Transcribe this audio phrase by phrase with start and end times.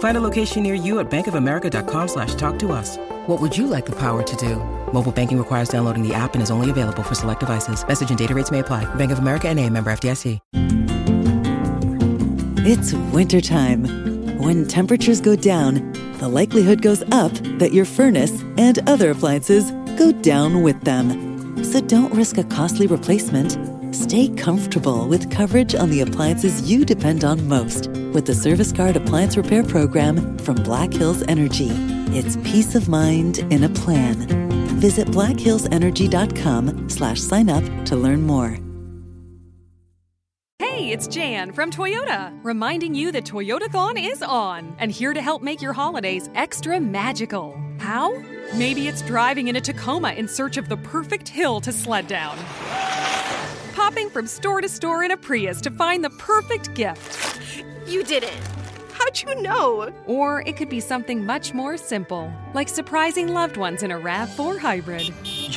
[0.00, 2.96] Find a location near you at bankofamerica.com slash talk to us.
[3.26, 4.56] What would you like the power to do?
[4.92, 7.86] Mobile banking requires downloading the app and is only available for select devices.
[7.86, 8.92] Message and data rates may apply.
[8.96, 10.40] Bank of America and a member FDIC.
[12.62, 14.38] It's wintertime.
[14.38, 20.12] When temperatures go down, the likelihood goes up that your furnace and other appliances go
[20.12, 21.62] down with them.
[21.64, 23.58] So don't risk a costly replacement.
[23.92, 28.96] Stay comfortable with coverage on the appliances you depend on most with the Service Guard
[28.96, 31.70] Appliance Repair Program from Black Hills Energy.
[32.16, 34.28] It's peace of mind in a plan.
[34.78, 38.56] Visit blackhillsenergy.com slash sign up to learn more.
[40.60, 45.42] Hey, it's Jan from Toyota, reminding you that Toyotathon is on and here to help
[45.42, 47.60] make your holidays extra magical.
[47.80, 48.12] How?
[48.54, 52.38] Maybe it's driving in a Tacoma in search of the perfect hill to sled down.
[53.80, 57.64] Popping from store to store in a Prius to find the perfect gift.
[57.86, 58.38] You did it.
[58.92, 59.90] How'd you know?
[60.04, 64.58] Or it could be something much more simple, like surprising loved ones in a RAV4
[64.58, 65.12] hybrid.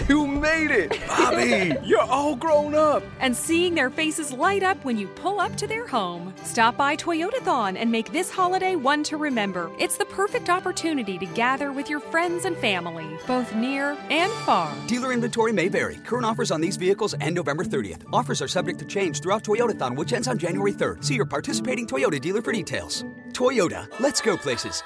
[0.07, 0.99] You made it!
[1.07, 3.03] Bobby, you're all grown up!
[3.19, 6.33] And seeing their faces light up when you pull up to their home.
[6.43, 9.71] Stop by Toyotathon and make this holiday one to remember.
[9.79, 14.73] It's the perfect opportunity to gather with your friends and family, both near and far.
[14.87, 15.97] Dealer inventory may vary.
[15.97, 18.03] Current offers on these vehicles end November 30th.
[18.11, 21.03] Offers are subject to change throughout Toyotathon, which ends on January 3rd.
[21.03, 23.03] See your participating Toyota dealer for details.
[23.31, 24.83] Toyota, let's go places.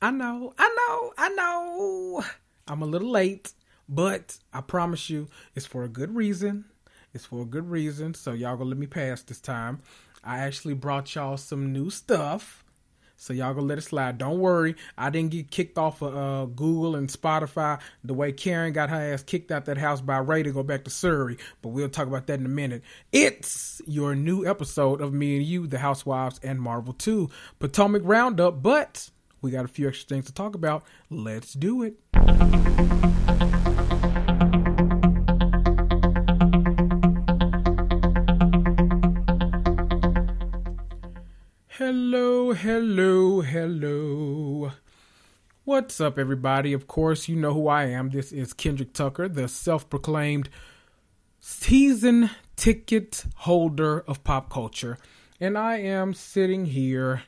[0.00, 2.24] I know, I know, I know.
[2.68, 3.52] I'm a little late,
[3.88, 6.66] but I promise you it's for a good reason.
[7.12, 9.80] It's for a good reason, so y'all gonna let me pass this time.
[10.22, 12.64] I actually brought y'all some new stuff.
[13.16, 14.18] So y'all gonna let it slide.
[14.18, 18.72] Don't worry, I didn't get kicked off of uh, Google and Spotify the way Karen
[18.72, 21.38] got her ass kicked out that house by Ray to go back to Surry.
[21.60, 22.84] But we'll talk about that in a minute.
[23.10, 27.28] It's your new episode of Me and You, The Housewives and Marvel 2
[27.58, 28.62] Potomac Roundup.
[28.62, 30.84] But we got a few extra things to talk about.
[31.10, 31.94] Let's do it.
[41.78, 44.72] Hello, hello, hello.
[45.64, 46.72] What's up, everybody?
[46.72, 48.10] Of course, you know who I am.
[48.10, 50.48] This is Kendrick Tucker, the self proclaimed
[51.40, 54.98] season ticket holder of pop culture.
[55.40, 57.22] And I am sitting here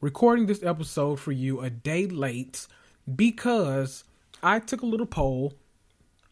[0.00, 2.66] recording this episode for you a day late
[3.16, 4.04] because
[4.42, 5.52] I took a little poll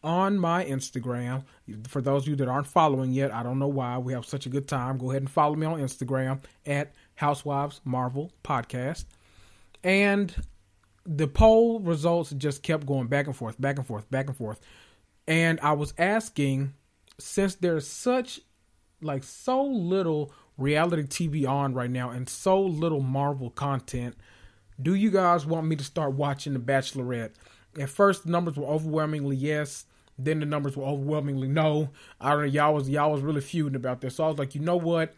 [0.03, 1.43] on my Instagram.
[1.87, 3.97] For those of you that aren't following yet, I don't know why.
[3.99, 4.97] We have such a good time.
[4.97, 9.05] Go ahead and follow me on Instagram at Housewives Marvel Podcast.
[9.83, 10.33] And
[11.05, 14.59] the poll results just kept going back and forth, back and forth, back and forth.
[15.27, 16.73] And I was asking,
[17.19, 18.39] since there's such,
[18.99, 24.15] like, so little reality TV on right now and so little Marvel content,
[24.81, 27.31] do you guys want me to start watching The Bachelorette?
[27.79, 29.85] At first, the numbers were overwhelmingly yes.
[30.17, 31.89] Then the numbers were overwhelmingly no.
[32.19, 32.45] I don't know.
[32.47, 34.15] Y'all was y'all was really feuding about this.
[34.15, 35.13] So I was like, you know what?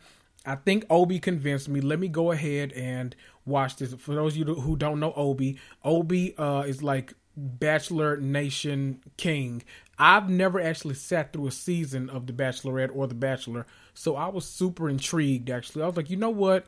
[0.46, 1.81] I think Obi convinced me.
[1.81, 3.16] Let me go ahead and
[3.46, 3.94] watch this.
[3.94, 9.64] For those of you who don't know Obi, Obi uh, is like Bachelor Nation king.
[10.02, 14.30] I've never actually sat through a season of The Bachelorette or The Bachelor, so I
[14.30, 15.52] was super intrigued.
[15.52, 16.66] Actually, I was like, you know what?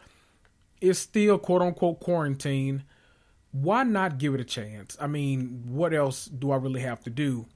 [0.80, 2.84] It's still quote unquote quarantine.
[3.52, 4.96] Why not give it a chance?
[5.02, 7.48] I mean, what else do I really have to do?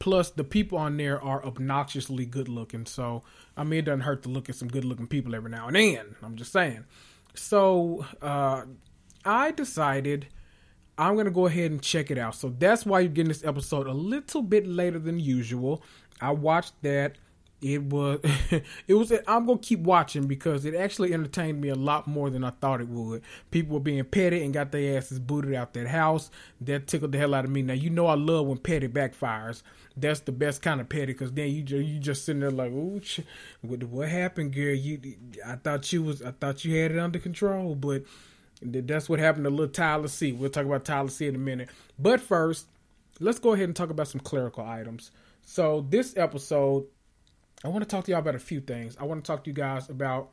[0.00, 2.84] Plus, the people on there are obnoxiously good looking.
[2.84, 3.22] So,
[3.56, 5.76] I mean, it doesn't hurt to look at some good looking people every now and
[5.76, 6.14] then.
[6.22, 6.84] I'm just saying.
[7.32, 8.64] So, uh,
[9.24, 10.28] I decided
[11.00, 12.34] I'm going to go ahead and check it out.
[12.34, 15.82] So, that's why you're getting this episode a little bit later than usual.
[16.20, 17.16] I watched that.
[17.62, 18.20] It was
[18.88, 22.42] it was i'm gonna keep watching because it actually entertained me a lot more than
[22.42, 23.22] i thought it would.
[23.50, 26.30] People were being petty and got their asses booted out that house.
[26.62, 27.60] That tickled the hell out of me.
[27.60, 29.62] Now you know i love when petty backfires.
[29.94, 32.72] That's the best kind of petty because then you just, you just sitting there like
[32.72, 32.98] oh
[33.60, 34.74] what, what happened girl?
[34.74, 34.98] You
[35.46, 37.74] i thought you was i thought you had it under control.
[37.74, 38.04] But
[38.62, 41.68] that's what happened to little tyler c we'll talk about tyler c in a minute
[41.98, 42.66] but first
[43.18, 45.10] let's go ahead and talk about some clerical items
[45.44, 46.84] so this episode
[47.62, 48.96] I want to talk to y'all about a few things.
[48.98, 50.30] I want to talk to you guys about,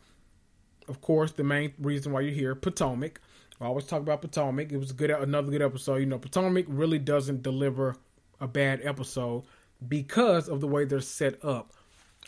[0.88, 3.19] of course, the main reason why you're here, Potomac.
[3.59, 4.71] I always talk about Potomac.
[4.71, 5.97] It was good, another good episode.
[5.97, 7.97] You know, Potomac really doesn't deliver
[8.39, 9.44] a bad episode
[9.89, 11.73] because of the way they're set up.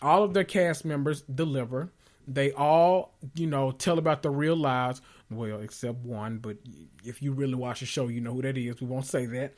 [0.01, 1.93] All of their cast members deliver.
[2.27, 5.01] They all, you know, tell about the real lives.
[5.31, 6.57] Well, except one, but
[7.03, 8.81] if you really watch the show, you know who that is.
[8.81, 9.53] We won't say that.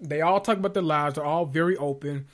[0.00, 1.14] They all talk about their lives.
[1.14, 2.26] They're all very open,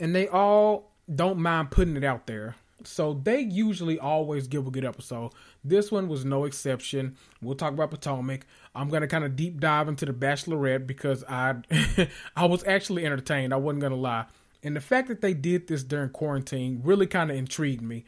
[0.00, 2.56] and they all don't mind putting it out there.
[2.82, 5.32] So they usually always give a good episode.
[5.62, 7.16] This one was no exception.
[7.40, 8.46] We'll talk about Potomac.
[8.74, 11.56] I'm gonna kind of deep dive into the Bachelorette because I
[12.36, 13.54] I was actually entertained.
[13.54, 14.26] I wasn't gonna lie.
[14.62, 18.04] And the fact that they did this during quarantine really kind of intrigued me.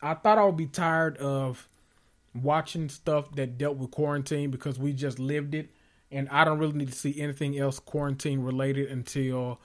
[0.00, 1.68] I thought I would be tired of
[2.34, 5.70] watching stuff that dealt with quarantine because we just lived it,
[6.10, 9.60] and I don't really need to see anything else quarantine related until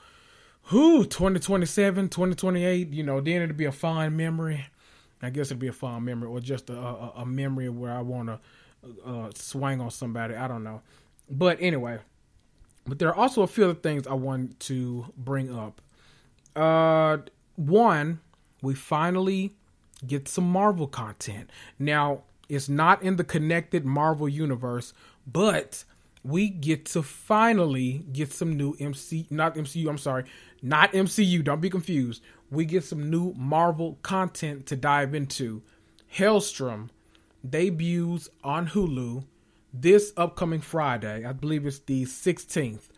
[0.62, 4.66] who 2027 2028 you know then it'll be a fond memory.
[5.22, 8.00] I guess it'll be a fond memory or just a, a, a memory where i
[8.00, 8.38] want to
[9.04, 10.36] uh, swing on somebody.
[10.36, 10.82] I don't know.
[11.28, 11.98] But anyway
[12.86, 15.80] but there are also a few other things i want to bring up.
[16.56, 17.18] Uh
[17.56, 18.20] one
[18.62, 19.54] we finally
[20.06, 21.50] get some marvel content.
[21.78, 24.92] Now it's not in the connected marvel universe
[25.26, 25.84] but
[26.24, 30.24] we get to finally get some new MC, not MCU, I'm sorry,
[30.62, 32.22] not MCU, don't be confused.
[32.50, 35.62] We get some new Marvel content to dive into.
[36.14, 36.88] Helstrom
[37.48, 39.24] debuts on Hulu
[39.72, 41.24] this upcoming Friday.
[41.24, 42.88] I believe it's the 16th.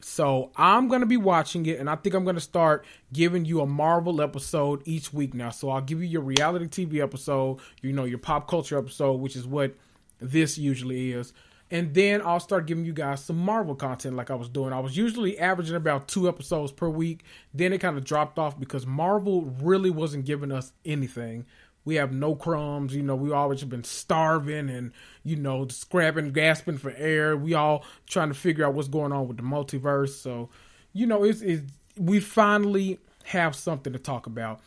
[0.00, 3.66] So I'm to be watching it, and I think I'm to start giving you a
[3.66, 5.50] Marvel episode each week now.
[5.50, 9.36] So I'll give you your reality TV episode, you know, your pop culture episode, which
[9.36, 9.74] is what
[10.20, 11.32] this usually is
[11.70, 14.72] and then I'll start giving you guys some Marvel content like I was doing.
[14.72, 17.24] I was usually averaging about two episodes per week.
[17.52, 21.44] Then it kind of dropped off because Marvel really wasn't giving us anything.
[21.86, 23.14] We have no crumbs, you know.
[23.14, 24.92] We always been starving and
[25.22, 27.36] you know scrapping, gasping for air.
[27.36, 30.10] We all trying to figure out what's going on with the multiverse.
[30.10, 30.50] So,
[30.92, 31.62] you know, it's, it's
[31.96, 34.60] we finally have something to talk about.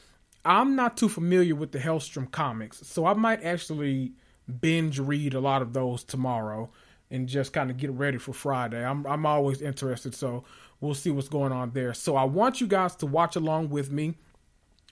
[0.46, 4.14] I'm not too familiar with the Helstrom comics, so I might actually
[4.62, 6.72] binge read a lot of those tomorrow
[7.12, 8.84] and just kind of get ready for Friday.
[8.84, 10.46] I'm I'm always interested, so
[10.80, 11.94] we'll see what's going on there.
[11.94, 14.16] So I want you guys to watch along with me.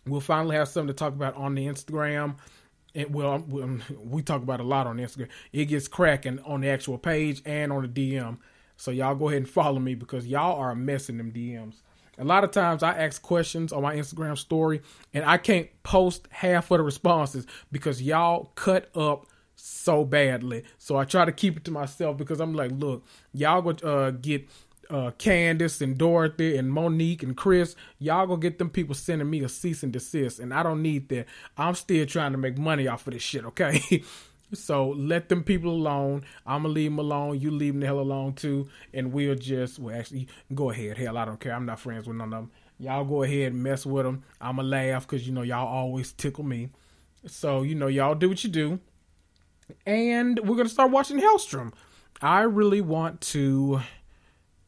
[0.08, 2.38] We'll finally have something to talk about on the Instagram.
[2.96, 3.40] And well,
[4.04, 5.30] we talk about a lot on Instagram.
[5.52, 8.38] It gets cracking on the actual page and on the DM.
[8.78, 11.82] So y'all go ahead and follow me because y'all are a mess in them DMs.
[12.20, 14.82] A lot of times I ask questions on my Instagram story
[15.14, 20.64] and I can't post half of the responses because y'all cut up so badly.
[20.78, 24.12] So I try to keep it to myself because I'm like, look, y'all go uh,
[24.12, 24.48] get
[24.90, 27.76] uh, Candace and Dorothy and Monique and Chris.
[28.00, 31.10] Y'all go get them people sending me a cease and desist, and I don't need
[31.10, 31.26] that.
[31.58, 34.04] I'm still trying to make money off of this shit, okay?
[34.54, 36.24] so let them people alone.
[36.46, 37.40] I'm gonna leave them alone.
[37.40, 40.98] You leave them the hell alone too, and we'll just well actually go ahead.
[40.98, 41.54] Hell, I don't care.
[41.54, 42.52] I'm not friends with none of them.
[42.80, 44.24] Y'all go ahead and mess with them.
[44.40, 46.70] I'ma laugh because you know y'all always tickle me.
[47.26, 48.80] So you know y'all do what you do
[49.86, 51.74] and we're gonna start watching Helstrom.
[52.22, 53.82] I really want to.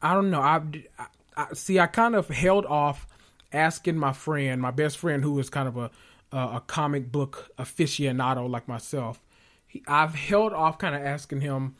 [0.02, 0.40] I don't know.
[0.40, 0.62] I,
[0.98, 1.78] I, I see.
[1.78, 3.06] I kind of held off
[3.52, 5.90] asking my friend, my best friend, who is kind of a
[6.32, 9.20] a comic book aficionado like myself.
[9.66, 11.74] He, I've held off kind of asking him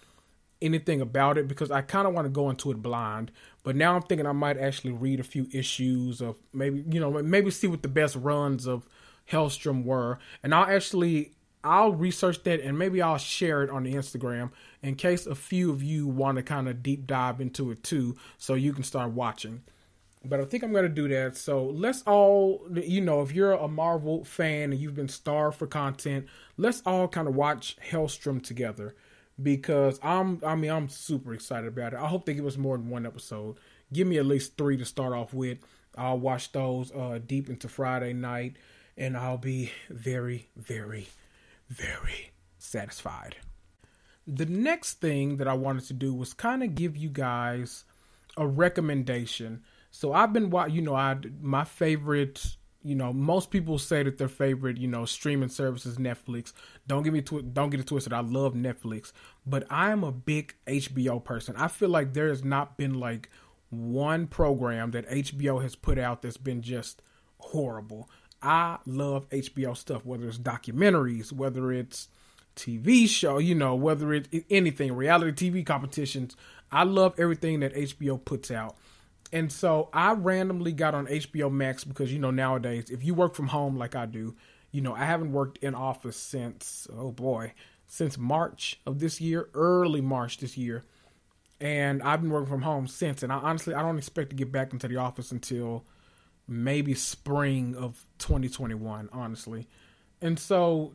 [0.62, 3.30] anything about it because I kind of want to go into it blind.
[3.62, 7.10] But now I'm thinking I might actually read a few issues of maybe you know
[7.10, 8.88] maybe see what the best runs of
[9.30, 13.94] Helstrom were, and I'll actually I'll research that and maybe I'll share it on the
[13.94, 14.50] Instagram
[14.82, 18.16] in case a few of you want to kind of deep dive into it too,
[18.38, 19.62] so you can start watching.
[20.24, 21.36] But I think I'm going to do that.
[21.36, 25.66] So let's all, you know, if you're a Marvel fan and you've been starved for
[25.66, 26.26] content,
[26.58, 28.94] let's all kind of watch Helstrom together
[29.42, 31.98] because I'm, I mean, I'm super excited about it.
[31.98, 33.56] I hope they give us more than one episode.
[33.92, 35.58] Give me at least three to start off with.
[35.96, 38.56] I'll watch those uh, deep into Friday night
[38.98, 41.08] and I'll be very, very
[41.70, 43.36] very satisfied.
[44.32, 47.84] The next thing that I wanted to do was kind of give you guys
[48.36, 49.64] a recommendation.
[49.90, 54.16] So I've been watching, you know, I my favorite You know, most people say that
[54.16, 56.54] their favorite, you know, streaming service is Netflix.
[56.86, 58.14] Don't get me to don't get it twisted.
[58.14, 59.12] I love Netflix,
[59.46, 61.56] but I am a big HBO person.
[61.56, 63.28] I feel like there has not been like
[63.68, 67.02] one program that HBO has put out that's been just
[67.38, 68.08] horrible.
[68.42, 72.08] I love HBO stuff, whether it's documentaries, whether it's
[72.60, 76.36] TV show, you know, whether it's anything, reality TV competitions.
[76.70, 78.76] I love everything that HBO puts out.
[79.32, 83.34] And so I randomly got on HBO Max because, you know, nowadays, if you work
[83.34, 84.34] from home like I do,
[84.72, 87.52] you know, I haven't worked in office since, oh boy,
[87.86, 90.84] since March of this year, early March this year.
[91.60, 93.22] And I've been working from home since.
[93.22, 95.84] And I honestly, I don't expect to get back into the office until
[96.48, 99.68] maybe spring of 2021, honestly.
[100.20, 100.92] And so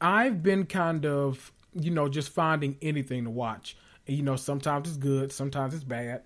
[0.00, 3.76] I've been kind of, you know, just finding anything to watch.
[4.06, 6.22] You know, sometimes it's good, sometimes it's bad.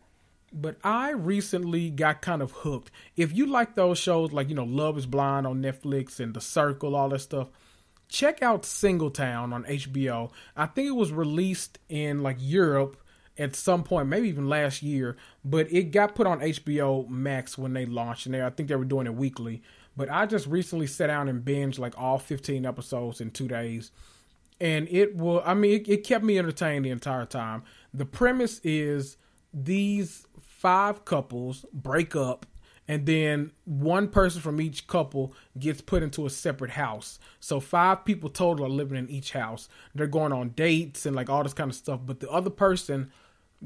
[0.52, 2.90] But I recently got kind of hooked.
[3.16, 6.40] If you like those shows like, you know, Love is Blind on Netflix and The
[6.40, 7.48] Circle, all that stuff,
[8.08, 10.30] check out Singletown on HBO.
[10.56, 12.96] I think it was released in like Europe
[13.38, 17.72] at some point, maybe even last year, but it got put on HBO Max when
[17.72, 19.62] they launched, and they, I think they were doing it weekly.
[19.98, 23.90] But I just recently sat down and binged like all 15 episodes in two days,
[24.60, 25.42] and it will.
[25.44, 27.64] I mean, it, it kept me entertained the entire time.
[27.92, 29.16] The premise is
[29.52, 32.46] these five couples break up
[32.86, 37.18] and then one person from each couple gets put into a separate house.
[37.40, 39.68] So five people total are living in each house.
[39.96, 43.10] They're going on dates and like all this kind of stuff, but the other person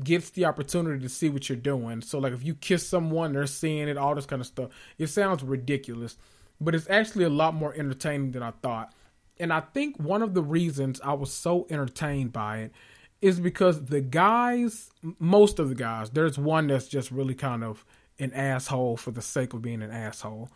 [0.03, 2.01] gets the opportunity to see what you're doing.
[2.01, 4.71] So like if you kiss someone, they're seeing it, all this kind of stuff.
[4.99, 6.17] It sounds ridiculous,
[6.61, 8.95] but it's actually a lot more entertaining than I thought.
[9.39, 12.73] And I think one of the reasons I was so entertained by it
[13.21, 17.85] is because the guys, most of the guys, there's one that's just really kind of
[18.19, 20.51] an asshole for the sake of being an asshole.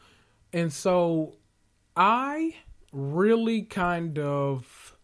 [0.53, 1.37] And so
[1.97, 2.55] I
[2.93, 4.97] really kind of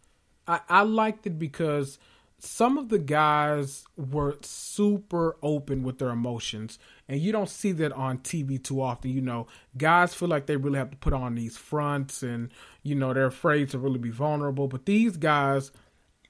[0.47, 1.99] I, I liked it because
[2.45, 6.77] some of the guys were super open with their emotions
[7.09, 9.47] and you don't see that on TV too often you know.
[9.79, 12.51] Guys feel like they really have to put on these fronts and
[12.83, 15.71] you know they're afraid to really be vulnerable but these guys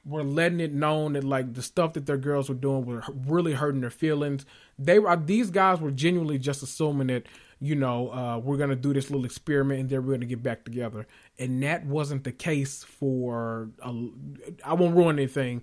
[0.05, 3.55] were letting it known that like the stuff that their girls were doing were really
[3.55, 4.45] hurting their feelings.
[4.79, 7.27] They were these guys were genuinely just assuming that
[7.59, 10.65] you know uh, we're gonna do this little experiment and then we're gonna get back
[10.65, 11.07] together.
[11.39, 15.63] And that wasn't the case for i won't ruin anything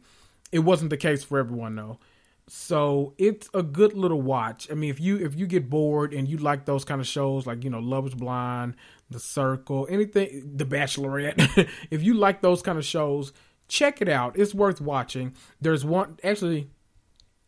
[0.52, 2.00] it wasn't the case for everyone though.
[2.48, 4.72] So it's a good little watch.
[4.72, 7.46] I mean, if you if you get bored and you like those kind of shows,
[7.46, 8.76] like you know, Love Is Blind,
[9.12, 13.34] The Circle, anything, The Bachelorette, if you like those kind of shows,
[13.68, 14.38] check it out.
[14.38, 15.36] It's worth watching.
[15.62, 16.70] There's one actually,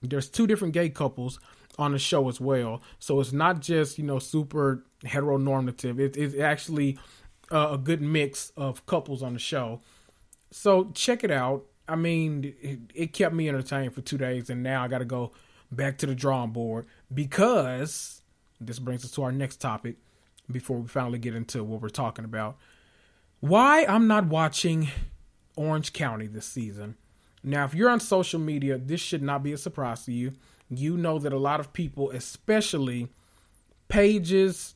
[0.02, 1.40] there's two different gay couples
[1.80, 2.84] on the show as well.
[3.00, 6.00] So it's not just you know super heteronormative.
[6.00, 7.00] It, it's actually
[7.50, 9.82] a good mix of couples on the show.
[10.52, 11.66] So check it out.
[11.92, 15.32] I mean, it, kept me entertained for two days, and now I got to go
[15.72, 18.22] back to the drawing board because
[18.62, 19.98] this brings us to our next topic
[20.50, 22.58] before we finally get into what we're talking about.
[23.42, 24.90] Why I'm not watching
[25.56, 26.96] Orange County this season.
[27.44, 30.34] Now, if you're on social media, this should not be a surprise to you.
[30.70, 33.10] You know that a lot of people, especially
[33.90, 34.76] pages,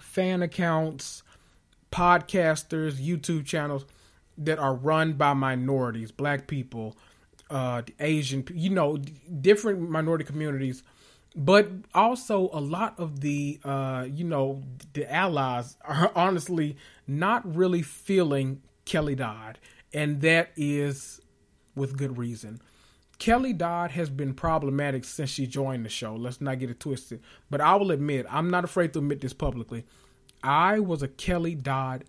[0.00, 1.22] fan accounts,
[1.90, 3.84] podcasters, YouTube channels,
[4.44, 6.96] that are run by minorities, black people,
[7.50, 10.82] uh, Asian, you know, different minority communities,
[11.34, 14.62] but also a lot of the, uh, you know,
[14.94, 19.58] the allies are honestly not really feeling Kelly Dodd,
[19.92, 21.20] and that is
[21.74, 22.60] with good reason.
[23.18, 26.16] Kelly Dodd has been problematic since she joined the show.
[26.16, 27.22] Let's not get it twisted.
[27.50, 29.84] But I will admit, I'm not afraid to admit this publicly.
[30.42, 32.04] I was a Kelly Dodd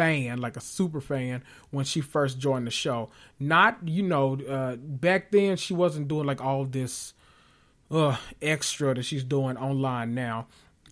[0.00, 3.10] fan, like a super fan, when she first joined the show.
[3.38, 7.12] Not, you know, uh, back then she wasn't doing like all this
[7.90, 10.46] uh, extra that she's doing online now.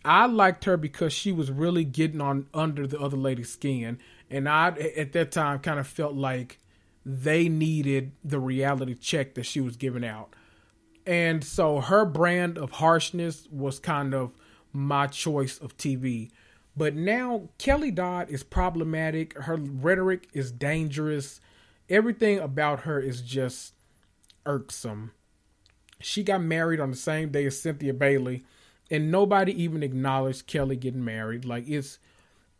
[0.05, 3.99] I liked her because she was really getting on under the other lady's skin,
[4.31, 6.59] and I at that time kind of felt like
[7.07, 10.35] they needed the reality check that she was giving out.
[11.07, 14.33] And so her brand of harshness was kind of
[14.75, 16.31] my choice of TV.
[16.79, 19.37] But now Kelly Dodd is problematic.
[19.37, 21.41] Her rhetoric is dangerous.
[21.91, 23.75] Everything about her is just
[24.47, 25.11] irksome.
[26.01, 28.45] She got married on the same day as Cynthia Bailey,
[28.93, 31.45] and nobody even acknowledged Kelly getting married.
[31.45, 31.99] Like it's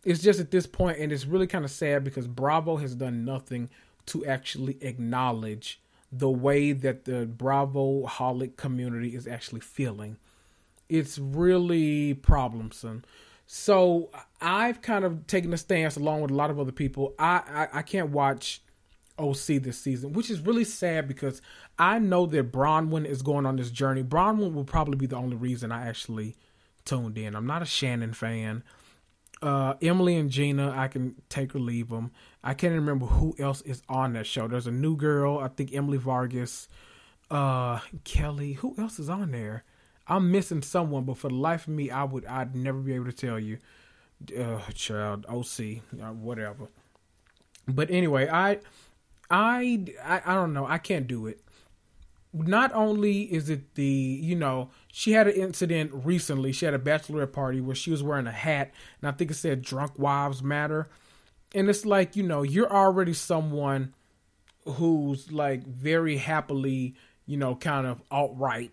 [0.03, 3.25] it's just at this point, and it's really kind of sad because Bravo has done
[3.25, 3.71] nothing
[4.07, 10.17] to actually acknowledge the way that the Bravo holic community is actually feeling.
[10.89, 13.05] It's really problemsome.
[13.51, 14.11] So
[14.43, 17.15] I've kind of taken a stance along with a lot of other people.
[17.19, 17.41] I,
[17.73, 18.61] I, I can't watch
[19.19, 21.41] OC this season, which is really sad because
[21.79, 24.03] I know that Braunwyn is going on this journey.
[24.03, 26.37] Braunwyn will probably be the only reason I actually
[26.85, 27.35] tuned in.
[27.35, 28.65] I'm not a Shannon fan.
[29.41, 32.11] Uh, Emily and Gina, I can take or leave them.
[32.45, 34.47] I can't remember who else is on that show.
[34.47, 36.69] There's a new girl, I think Emily Vargas,
[37.31, 38.53] uh, Kelly.
[38.55, 39.65] Who else is on there?
[40.09, 43.07] I'm missing someone, but for the life of me, I would I'd never be able
[43.07, 43.59] to tell you.
[44.37, 45.83] Uh, child, OC,
[46.17, 46.69] whatever.
[47.69, 48.59] But anyway, I,
[49.31, 50.67] I, I, I don't know.
[50.67, 51.41] I can't do it.
[52.33, 56.53] Not only is it the you know she had an incident recently.
[56.53, 59.35] She had a bachelorette party where she was wearing a hat, and I think it
[59.35, 60.89] said "Drunk Wives Matter,"
[61.55, 63.95] and it's like you know you're already someone
[64.65, 66.95] who's like very happily
[67.27, 68.73] you know kind of alt right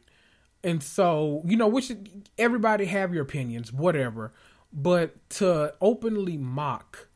[0.65, 1.91] and so, you know, which
[2.39, 4.33] everybody have your opinions, whatever.
[4.73, 7.07] But to openly mock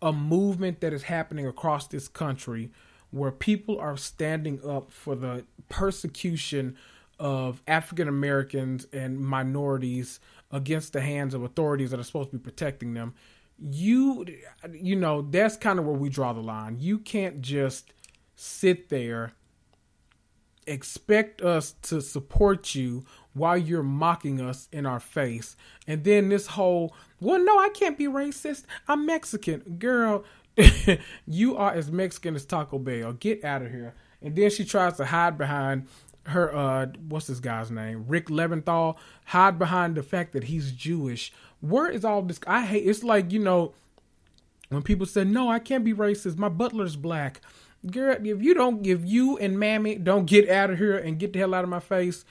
[0.00, 2.70] a movement that is happening across this country
[3.10, 6.76] where people are standing up for the persecution
[7.18, 10.20] of African Americans and minorities
[10.52, 13.12] against the hands of authorities that are supposed to be protecting them.
[13.60, 14.24] You
[14.72, 16.76] you know, that's kind of where we draw the line.
[16.78, 17.92] You can't just
[18.36, 19.32] sit there
[20.68, 25.56] expect us to support you while you're mocking us in our face.
[25.86, 28.64] And then this whole, well, no, I can't be racist.
[28.86, 29.76] I'm Mexican.
[29.78, 30.24] Girl,
[31.26, 33.12] you are as Mexican as Taco Bell.
[33.12, 33.94] Get out of here.
[34.20, 35.86] And then she tries to hide behind
[36.26, 38.04] her uh what's this guy's name?
[38.06, 38.96] Rick Leventhal.
[39.26, 41.32] Hide behind the fact that he's Jewish.
[41.60, 43.72] Where is all this I hate it's like, you know,
[44.68, 47.40] when people say, No, I can't be racist, my butler's black
[47.90, 51.32] girl, if you don't, if you and Mammy don't get out of here and get
[51.32, 52.24] the hell out of my face,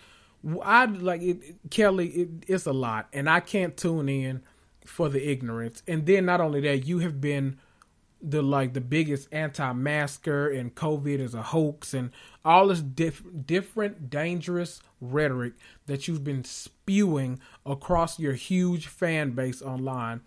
[0.64, 2.08] I like it, Kelly.
[2.10, 4.44] It, it's a lot, and I can't tune in
[4.86, 5.84] for the ignorance.
[5.88, 7.58] And then not only that, you have been
[8.22, 12.10] the like the biggest anti-masker and COVID is a hoax and
[12.44, 15.54] all this diff- different dangerous rhetoric
[15.86, 20.22] that you've been spewing across your huge fan base online.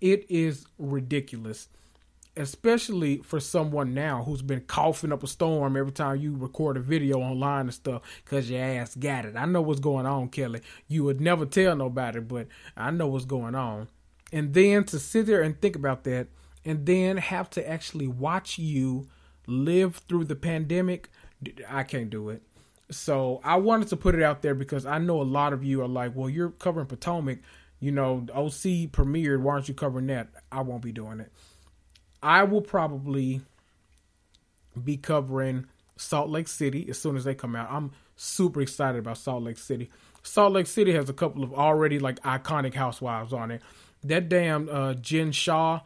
[0.00, 1.68] It is ridiculous
[2.36, 6.80] especially for someone now who's been coughing up a storm every time you record a
[6.80, 9.36] video online and stuff because your ass got it.
[9.36, 10.60] I know what's going on, Kelly.
[10.88, 13.88] You would never tell nobody, but I know what's going on.
[14.32, 16.26] And then to sit there and think about that
[16.64, 19.06] and then have to actually watch you
[19.46, 21.10] live through the pandemic,
[21.68, 22.42] I can't do it.
[22.90, 25.82] So I wanted to put it out there because I know a lot of you
[25.82, 27.38] are like, well, you're covering Potomac.
[27.80, 29.40] You know, OC premiered.
[29.40, 30.28] Why aren't you covering that?
[30.50, 31.30] I won't be doing it.
[32.24, 33.42] I will probably
[34.82, 37.68] be covering Salt Lake City as soon as they come out.
[37.70, 39.90] I'm super excited about Salt Lake City.
[40.22, 43.60] Salt Lake City has a couple of already like iconic housewives on it.
[44.02, 45.80] That damn uh, Jen Shah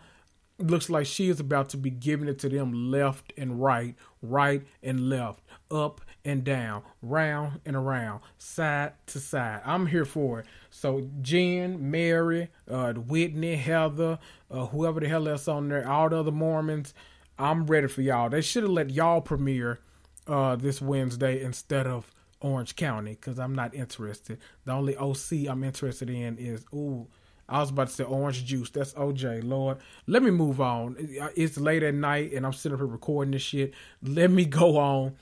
[0.59, 4.64] looks like she is about to be giving it to them left and right, right
[4.83, 9.62] and left, up and down, round and around, side to side.
[9.64, 10.46] I'm here for it.
[10.70, 14.18] So Jen, Mary, uh, Whitney, Heather,
[14.50, 16.92] uh, whoever the hell else on there, all the other Mormons,
[17.38, 18.28] I'm ready for y'all.
[18.28, 19.80] They should have let y'all premiere
[20.26, 22.12] uh, this Wednesday instead of
[22.42, 24.38] Orange County because I'm not interested.
[24.66, 27.06] The only OC I'm interested in is ooh.
[27.48, 28.68] I was about to say orange juice.
[28.68, 29.42] That's OJ.
[29.42, 30.96] Lord, let me move on.
[31.34, 33.72] It's late at night and I'm sitting up here recording this shit.
[34.02, 35.16] Let me go on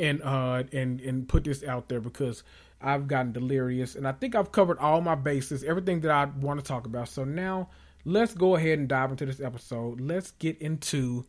[0.00, 2.42] and uh and and put this out there because
[2.80, 6.58] I've gotten delirious and I think I've covered all my bases, everything that I want
[6.58, 7.08] to talk about.
[7.08, 7.68] So now
[8.04, 10.00] let's go ahead and dive into this episode.
[10.00, 11.26] Let's get into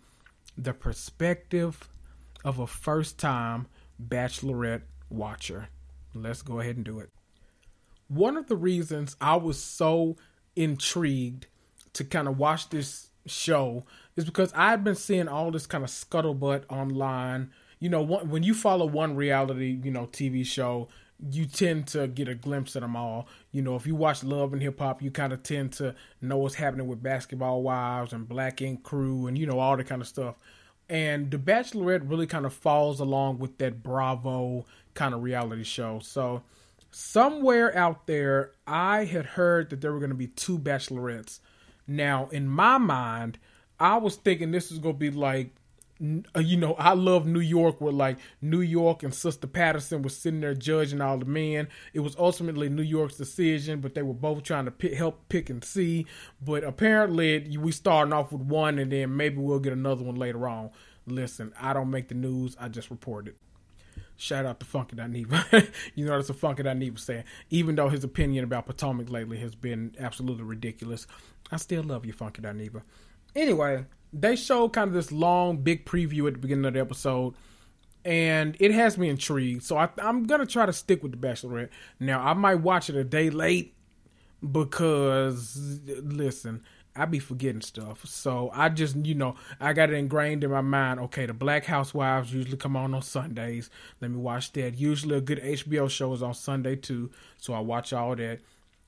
[0.57, 1.89] the perspective
[2.45, 3.67] of a first time
[4.01, 5.67] bachelorette watcher.
[6.13, 7.09] Let's go ahead and do it.
[8.07, 10.15] One of the reasons I was so
[10.55, 11.47] intrigued
[11.93, 15.89] to kind of watch this show is because I've been seeing all this kind of
[15.89, 20.87] scuttlebutt online you know, when you follow one reality, you know, TV show,
[21.31, 23.27] you tend to get a glimpse of them all.
[23.51, 26.37] You know, if you watch Love and Hip Hop, you kind of tend to know
[26.37, 29.99] what's happening with Basketball Wives and Black Ink Crew and, you know, all that kind
[29.99, 30.35] of stuff.
[30.89, 35.99] And The Bachelorette really kind of falls along with that Bravo kind of reality show.
[36.03, 36.43] So,
[36.91, 41.39] somewhere out there, I had heard that there were going to be two Bachelorettes.
[41.87, 43.39] Now, in my mind,
[43.79, 45.55] I was thinking this was going to be like
[46.35, 50.17] Uh, you know, I love New York where like New York and Sister Patterson was
[50.17, 51.67] sitting there judging all the men.
[51.93, 55.49] It was ultimately New York's decision, but they were both trying to pick, help pick
[55.49, 56.07] and see.
[56.41, 60.47] But apparently, we starting off with one, and then maybe we'll get another one later
[60.47, 60.71] on.
[61.05, 63.37] Listen, I don't make the news; I just report it.
[64.17, 65.71] Shout out to Funky Dineva.
[65.95, 67.23] you know, that's a Funky Dineva saying.
[67.49, 71.07] Even though his opinion about Potomac lately has been absolutely ridiculous,
[71.51, 72.83] I still love you, Funky Dineva.
[73.35, 77.33] Anyway, they showed kind of this long, big preview at the beginning of the episode,
[78.03, 79.63] and it has me intrigued.
[79.63, 81.69] So I, I'm gonna try to stick with the Bachelorette.
[81.99, 83.75] Now I might watch it a day late
[84.51, 86.63] because listen,
[86.95, 88.05] I be forgetting stuff.
[88.05, 90.99] So I just, you know, I got it ingrained in my mind.
[90.99, 93.69] Okay, the Black Housewives usually come on on Sundays.
[94.01, 94.77] Let me watch that.
[94.77, 97.11] Usually a good HBO show is on Sunday too.
[97.37, 98.39] So I watch all that.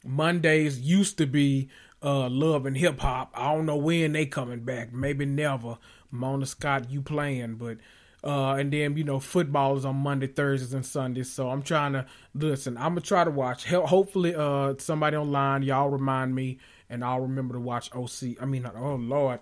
[0.05, 1.69] Mondays used to be
[2.04, 3.32] uh, Love and Hip Hop.
[3.34, 4.94] I don't know when they coming back.
[4.94, 5.78] Maybe never.
[6.12, 7.78] Mona Scott, you playing, but
[8.24, 11.32] uh, and then you know football is on Monday, Thursdays, and Sundays.
[11.32, 12.78] So I'm trying to listen.
[12.78, 13.66] I'm gonna try to watch.
[13.66, 18.38] Hopefully, uh, somebody online y'all remind me and I'll remember to watch OC.
[18.39, 19.39] I mean, oh Lord,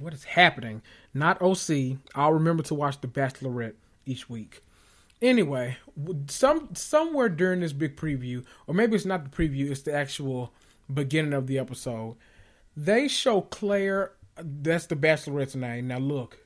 [0.00, 0.82] what is happening?
[1.14, 1.98] Not OC.
[2.14, 4.62] I'll remember to watch The Bachelorette each week.
[5.22, 5.76] Anyway,
[6.26, 10.52] some somewhere during this big preview, or maybe it's not the preview, it's the actual
[10.92, 12.16] beginning of the episode.
[12.76, 14.12] They show Claire.
[14.36, 15.88] That's the Bachelorette's name.
[15.88, 16.38] Now look,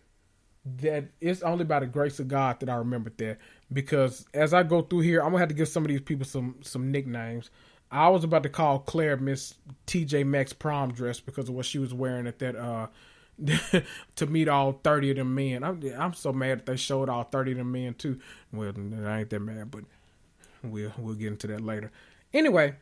[0.77, 3.38] that it's only by the grace of God that I remembered that
[3.72, 6.27] because as I go through here, I'm gonna have to give some of these people
[6.27, 7.51] some some nicknames.
[7.90, 9.55] I was about to call Claire Miss
[9.87, 12.87] TJ Maxx prom dress because of what she was wearing at that uh
[14.16, 15.62] to meet all thirty of them men.
[15.62, 18.18] I'm I'm so mad that they showed all thirty of them men too.
[18.53, 18.72] Well,
[19.07, 19.85] I ain't that mad, but
[20.62, 21.90] we'll we'll get into that later.
[22.35, 22.74] Anyway,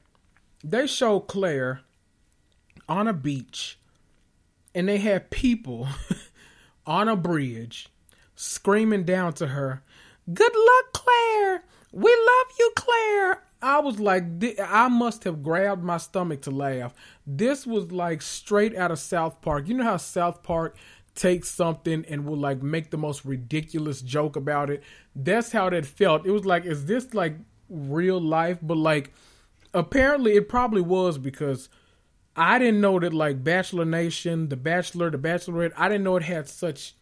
[0.65, 1.81] they showed Claire
[2.89, 3.79] on a beach,
[4.75, 5.89] and they had people
[6.87, 7.89] on a bridge
[8.35, 9.83] screaming down to her,
[10.33, 11.65] "Good luck, Claire!
[11.93, 13.43] We love you, Claire!
[13.63, 14.25] I was like,
[14.61, 16.95] I must have grabbed my stomach to laugh.
[17.27, 19.69] This was like straight out of South Park.
[19.69, 20.77] You know how South Park
[21.15, 24.83] takes something and will like make the most ridiculous joke about it?
[25.15, 26.27] That's how that felt.
[26.27, 27.37] It was like, is this like
[27.71, 28.59] real life?
[28.63, 29.13] But like,
[29.77, 31.69] apparently it probably was because
[32.35, 36.23] I didn't know that like Bachelor Nation, The Bachelor, The Bachelorette, I didn't know it
[36.25, 36.95] had such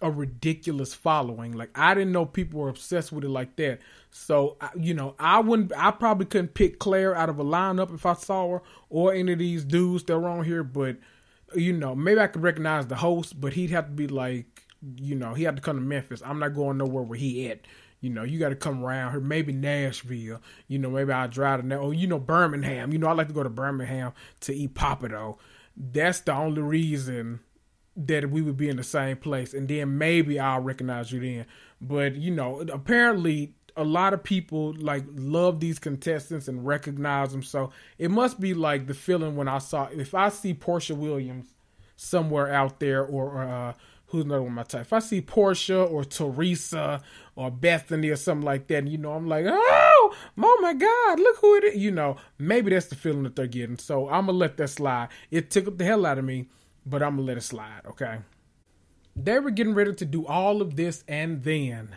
[0.00, 1.52] a ridiculous following.
[1.52, 3.80] Like I didn't know people were obsessed with it like that.
[4.10, 5.72] So you know, I wouldn't.
[5.76, 9.32] I probably couldn't pick Claire out of a lineup if I saw her or any
[9.32, 10.64] of these dudes that were on here.
[10.64, 10.96] But
[11.54, 14.64] you know, maybe I could recognize the host, but he'd have to be like,
[14.96, 16.22] you know, he had to come to Memphis.
[16.24, 17.60] I'm not going nowhere where he at.
[18.00, 19.20] You know, you got to come around here.
[19.20, 20.40] Maybe Nashville.
[20.68, 21.78] You know, maybe I'll drive to.
[21.78, 22.92] Oh, you know, Birmingham.
[22.92, 25.36] You know, I like to go to Birmingham to eat Pappadeaux.
[25.76, 27.40] That's the only reason
[27.96, 31.46] that we would be in the same place, and then maybe I'll recognize you then.
[31.80, 37.42] But you know, apparently a lot of people like love these contestants and recognize them.
[37.42, 41.54] So it must be like the feeling when I saw if I see Porsha Williams
[41.96, 43.72] somewhere out there or uh,
[44.08, 44.82] who's another one of my type.
[44.82, 47.02] If I see Porsha or Teresa
[47.36, 51.20] or Bethany or something like that, and, you know, I'm like, oh, oh my God,
[51.20, 51.76] look who it is.
[51.76, 53.78] You know, maybe that's the feeling that they're getting.
[53.78, 55.08] So I'm gonna let that slide.
[55.30, 56.48] It tickled the hell out of me
[56.88, 58.18] but I'm gonna let it slide, okay?
[59.14, 61.96] They were getting ready to do all of this, and then,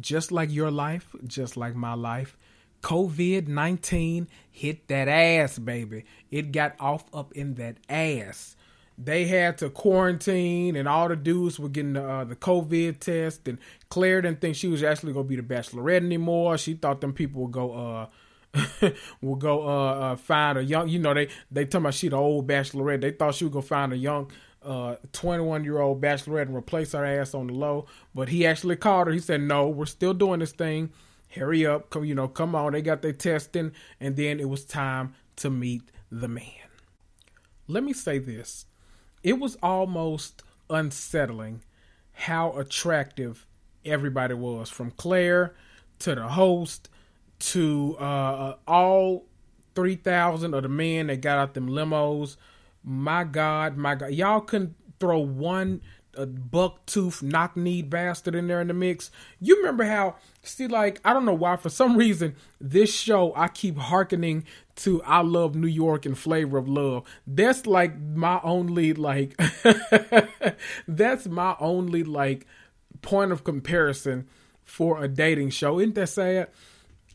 [0.00, 2.36] just like your life, just like my life,
[2.82, 6.04] COVID 19 hit that ass, baby.
[6.30, 8.56] It got off up in that ass.
[9.04, 13.48] They had to quarantine, and all the dudes were getting the, uh, the COVID test.
[13.48, 16.56] And Claire didn't think she was actually gonna be the Bachelorette anymore.
[16.56, 18.06] She thought them people would go, uh,
[19.20, 20.88] will go uh, uh, find a young.
[20.88, 23.00] You know they they talking about she the old bachelorette.
[23.00, 24.30] They thought she would go find a young.
[24.62, 28.76] Uh, 21 year old bachelorette and replace her ass on the low, but he actually
[28.76, 29.12] called her.
[29.12, 30.92] He said, "No, we're still doing this thing.
[31.34, 34.64] Hurry up, come, you know, come on." They got their testing, and then it was
[34.64, 36.44] time to meet the man.
[37.66, 38.66] Let me say this:
[39.22, 41.62] it was almost unsettling
[42.12, 43.46] how attractive
[43.84, 45.54] everybody was, from Claire
[46.00, 46.88] to the host
[47.38, 49.26] to uh, all
[49.74, 52.36] 3,000 of the men that got out them limos.
[52.84, 54.12] My God, my God.
[54.12, 55.80] Y'all couldn't throw one
[56.16, 59.10] a buck tooth knock kneed bastard in there in the mix.
[59.40, 63.48] You remember how see like I don't know why for some reason this show I
[63.48, 64.44] keep hearkening
[64.76, 67.04] to I love New York and flavor of love.
[67.26, 69.40] That's like my only like
[70.88, 72.46] that's my only like
[73.00, 74.28] point of comparison
[74.64, 75.80] for a dating show.
[75.80, 76.48] Isn't that sad?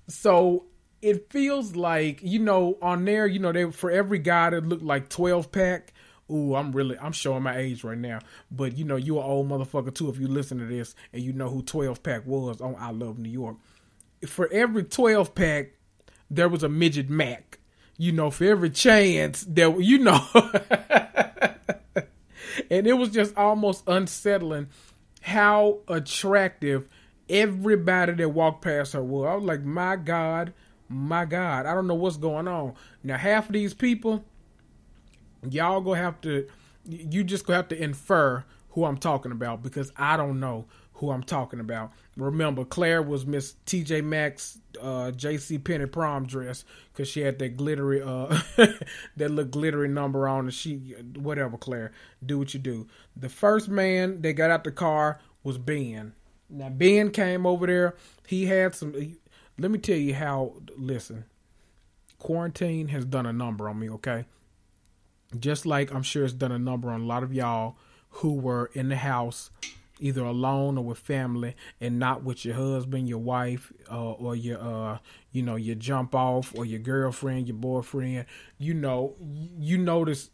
[0.07, 0.65] So
[1.01, 4.83] it feels like you know on there, you know, they for every guy that looked
[4.83, 5.93] like twelve pack.
[6.31, 8.19] Ooh, I'm really I'm showing my age right now.
[8.51, 11.33] But you know, you an old motherfucker too if you listen to this and you
[11.33, 13.57] know who twelve pack was on I Love New York.
[14.25, 15.71] For every twelve pack,
[16.29, 17.59] there was a midget Mac.
[17.97, 20.19] You know, for every chance there, you know,
[22.69, 24.67] and it was just almost unsettling
[25.21, 26.87] how attractive
[27.29, 29.27] everybody that walked past her was.
[29.27, 30.53] I was like, my God,
[30.89, 32.75] my God, I don't know what's going on.
[33.03, 34.23] Now, half of these people,
[35.50, 36.47] y'all gonna have to,
[36.86, 40.65] you just gonna have to infer who I'm talking about because I don't know
[40.97, 41.91] who I'm talking about.
[42.15, 47.56] Remember, Claire was Miss TJ Maxx, uh, JC Penney prom dress because she had that
[47.56, 51.91] glittery, uh, that little glittery number on, and she, whatever, Claire,
[52.26, 52.88] do what you do.
[53.15, 56.13] The first man that got out the car was Ben.
[56.50, 57.95] Now Ben came over there.
[58.26, 58.93] He had some.
[59.60, 60.54] Let me tell you how.
[60.78, 61.26] Listen,
[62.19, 63.89] quarantine has done a number on me.
[63.89, 64.26] Okay,
[65.39, 67.77] just like I'm sure it's done a number on a lot of y'all
[68.09, 69.49] who were in the house
[69.99, 74.59] either alone or with family and not with your husband your wife uh, or your
[74.61, 74.99] uh
[75.31, 78.25] you know your jump off or your girlfriend your boyfriend
[78.59, 79.15] you know
[79.57, 80.29] you notice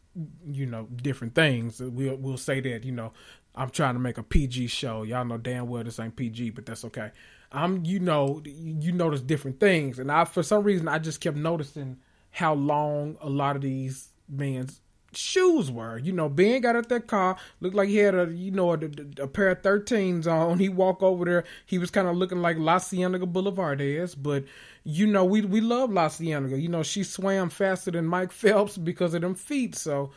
[0.46, 3.14] you know different things we'll we'll say that you know
[3.56, 5.04] I'm trying to make a PG show.
[5.04, 7.12] Y'all know damn well this ain't PG, but that's okay.
[7.52, 11.38] I'm, you know, you notice different things, and I, for some reason, I just kept
[11.38, 11.98] noticing
[12.32, 14.80] how long a lot of these men's
[15.16, 15.98] shoes were.
[15.98, 18.80] You know, Ben got out that car, looked like he had a, you know, a,
[19.22, 20.60] a pair of 13s on.
[20.64, 21.44] He walked over there.
[21.66, 24.46] He was kind of looking like La Cienega Boulevard is, but
[24.84, 26.60] you know, we we love La Cienega.
[26.60, 29.76] You know, she swam faster than Mike Phelps because of them feet.
[29.76, 30.12] So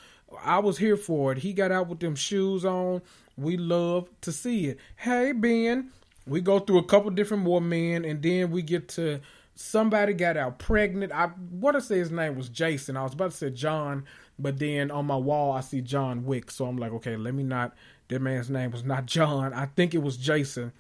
[0.44, 1.38] I was here for it.
[1.38, 3.02] He got out with them shoes on.
[3.36, 4.78] We love to see it.
[4.96, 5.90] Hey, Ben,
[6.26, 9.20] we go through a couple different more men, and then we get to
[9.56, 11.10] somebody got out pregnant.
[11.12, 12.96] I want to say his name was Jason.
[12.96, 14.04] I was about to say John,
[14.38, 17.42] but then on my wall I see John Wick, so I'm like, okay, let me
[17.42, 17.74] not.
[18.08, 19.52] That man's name was not John.
[19.52, 20.72] I think it was Jason.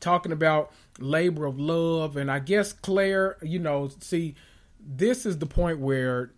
[0.00, 4.34] Talking about labor of love, and I guess Claire, you know, see,
[4.80, 6.32] this is the point where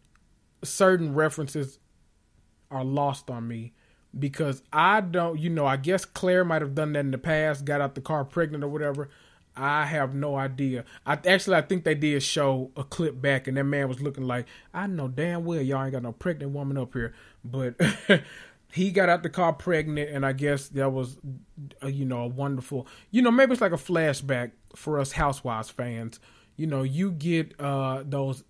[0.62, 1.78] certain references
[2.70, 3.72] are lost on me
[4.18, 7.64] because I don't, you know, I guess Claire might have done that in the past,
[7.64, 9.09] got out the car pregnant or whatever.
[9.57, 10.85] I have no idea.
[11.07, 14.25] I actually I think they did show a clip back, and that man was looking
[14.25, 17.14] like I know damn well y'all ain't got no pregnant woman up here,
[17.45, 17.75] but
[18.73, 21.19] he got out the car pregnant, and I guess that was,
[21.81, 22.87] a, you know, a wonderful.
[23.11, 26.21] You know, maybe it's like a flashback for us Housewives fans.
[26.57, 28.45] You know, you get uh those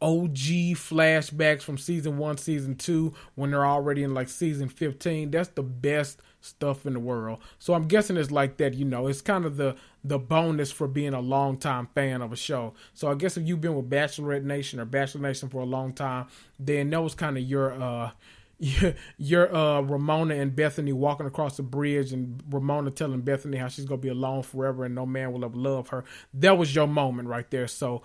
[0.00, 5.30] OG flashbacks from season one, season two, when they're already in like season 15.
[5.30, 7.38] That's the best stuff in the world.
[7.58, 10.86] So I'm guessing it's like that, you know, it's kind of the the bonus for
[10.86, 12.74] being a long time fan of a show.
[12.94, 15.92] So I guess if you've been with Bachelorette Nation or Bachelor Nation for a long
[15.92, 16.26] time,
[16.58, 18.10] then that was kind of your uh
[19.18, 23.84] your, uh Ramona and Bethany walking across the bridge and Ramona telling Bethany how she's
[23.84, 26.04] gonna be alone forever and no man will ever love her.
[26.32, 27.68] That was your moment right there.
[27.68, 28.02] So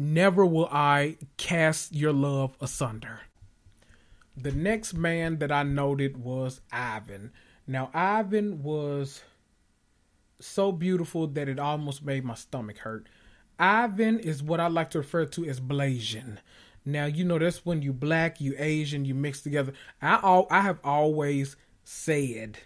[0.00, 3.22] Never will I cast your love asunder.
[4.36, 7.32] The next man that I noted was Ivan.
[7.68, 9.22] Now, Ivan was
[10.40, 13.06] so beautiful that it almost made my stomach hurt.
[13.58, 16.38] Ivan is what I like to refer to as Blasian.
[16.86, 19.74] Now, you know, that's when you black, you Asian, you mix together.
[20.00, 22.58] I all, I have always said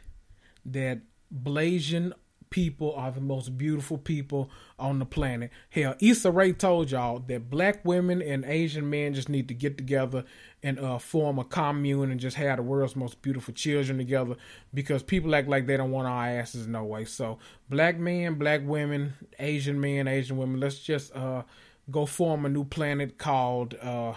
[0.64, 1.00] that
[1.34, 2.12] Blasian
[2.52, 5.50] people are the most beautiful people on the planet.
[5.70, 9.78] Hell, Issa Rae told y'all that black women and Asian men just need to get
[9.78, 10.24] together
[10.62, 14.36] and uh, form a commune and just have the world's most beautiful children together
[14.72, 17.06] because people act like they don't want our asses no way.
[17.06, 17.38] So,
[17.70, 21.42] black men, black women, Asian men, Asian women, let's just uh,
[21.90, 23.74] go form a new planet called.
[23.82, 24.14] Uh,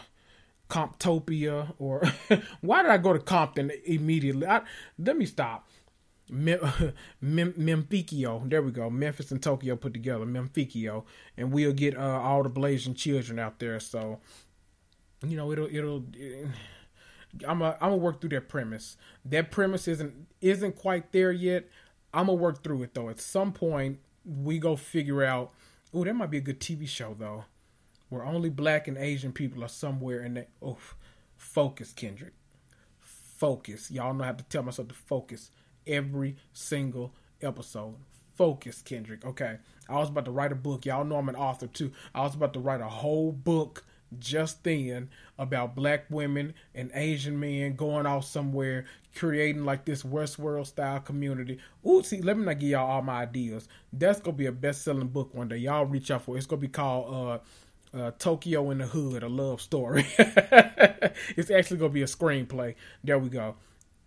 [0.67, 2.01] Comptopia, or
[2.61, 4.47] why did I go to Compton immediately?
[4.47, 4.61] I,
[4.97, 5.67] let me stop.
[6.29, 6.59] Mem-
[7.21, 8.49] Mem- Memphikio.
[8.49, 8.89] There we go.
[8.89, 10.25] Memphis and Tokyo put together.
[10.25, 11.03] Memphikio,
[11.37, 13.79] and we'll get uh, all the Blasian children out there.
[13.79, 14.19] So,
[15.25, 16.05] you know, it'll it'll.
[16.13, 16.47] It,
[17.45, 18.97] I'm a, I'm gonna work through that premise.
[19.25, 21.67] That premise isn't isn't quite there yet.
[22.13, 23.09] I'm gonna work through it though.
[23.09, 25.51] At some point, we go figure out.
[25.93, 27.45] Oh, that might be a good TV show though,
[28.09, 30.49] where only black and Asian people are somewhere in that.
[30.61, 30.77] Oh,
[31.37, 32.33] focus, Kendrick.
[32.99, 33.91] Focus.
[33.91, 35.51] Y'all know I have to tell myself to focus
[35.87, 37.95] every single episode.
[38.35, 39.25] Focus, Kendrick.
[39.25, 39.57] Okay.
[39.87, 40.85] I was about to write a book.
[40.85, 41.91] Y'all know I'm an author too.
[42.13, 43.85] I was about to write a whole book
[44.19, 50.67] just then about black women and Asian men going off somewhere, creating like this Westworld
[50.67, 51.59] style community.
[51.87, 53.67] Ooh, see, let me not give y'all all my ideas.
[53.91, 55.57] That's gonna be a best selling book one day.
[55.57, 56.39] Y'all reach out for it.
[56.39, 57.41] It's gonna be called
[57.93, 60.05] uh, uh, Tokyo in the Hood, a love story.
[60.17, 62.75] it's actually gonna be a screenplay.
[63.03, 63.55] There we go.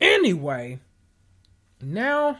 [0.00, 0.78] Anyway,
[1.82, 2.38] now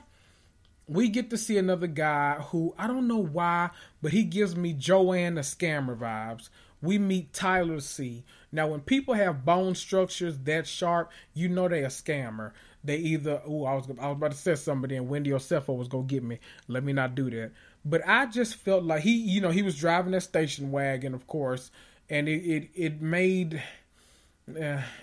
[0.86, 3.70] we get to see another guy who I don't know why,
[4.00, 6.48] but he gives me Joanne the scammer vibes.
[6.80, 8.24] We meet Tyler C.
[8.52, 12.52] Now, when people have bone structures that sharp, you know they're a scammer.
[12.84, 15.76] they either oh I was I was about to say somebody and Wendy or Osefo
[15.76, 16.38] was gonna get me.
[16.68, 17.52] Let me not do that.
[17.84, 21.26] But I just felt like he, you know, he was driving that station wagon, of
[21.26, 21.70] course,
[22.08, 23.62] and it it, it made.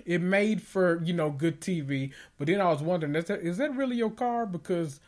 [0.05, 3.57] It made for you know good TV, but then I was wondering is that, is
[3.57, 4.45] that really your car?
[4.45, 4.99] Because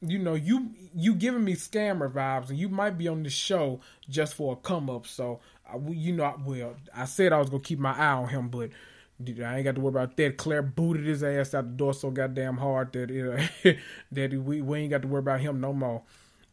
[0.00, 3.80] you know you you giving me scammer vibes, and you might be on this show
[4.08, 5.06] just for a come up.
[5.06, 8.48] So I, you know, well, I said I was gonna keep my eye on him,
[8.48, 8.70] but
[9.20, 10.36] I ain't got to worry about that.
[10.36, 13.78] Claire booted his ass out the door so goddamn hard that
[14.12, 16.02] that we we ain't got to worry about him no more.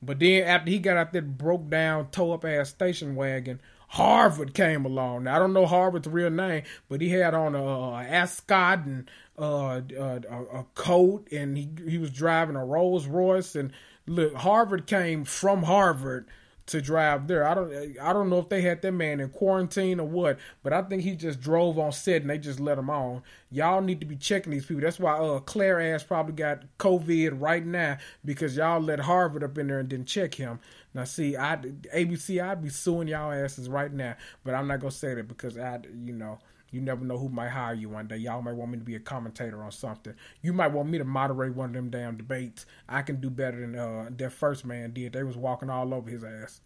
[0.01, 3.59] But then after he got out that broke down, tow up ass station wagon,
[3.93, 5.25] Harvard came along.
[5.25, 9.07] Now I don't know Harvard's real name, but he had on a, a ascot and
[9.37, 13.55] uh, a, a, coat, and he he was driving a Rolls Royce.
[13.55, 13.71] And
[14.07, 16.25] look, Harvard came from Harvard
[16.65, 17.45] to drive there.
[17.45, 20.73] I don't I don't know if they had that man in quarantine or what, but
[20.73, 23.21] I think he just drove on set and they just let him on.
[23.51, 24.81] Y'all need to be checking these people.
[24.81, 29.57] That's why uh Claire ass probably got COVID right now because y'all let Harvard up
[29.57, 30.59] in there and didn't check him.
[30.93, 34.91] Now see, I ABC I'd be suing y'all asses right now, but I'm not gonna
[34.91, 36.39] say that because I you know
[36.71, 38.17] you never know who might hire you one day.
[38.17, 40.13] Y'all might want me to be a commentator on something.
[40.41, 42.65] You might want me to moderate one of them damn debates.
[42.89, 45.13] I can do better than uh, that first man did.
[45.13, 46.61] They was walking all over his ass.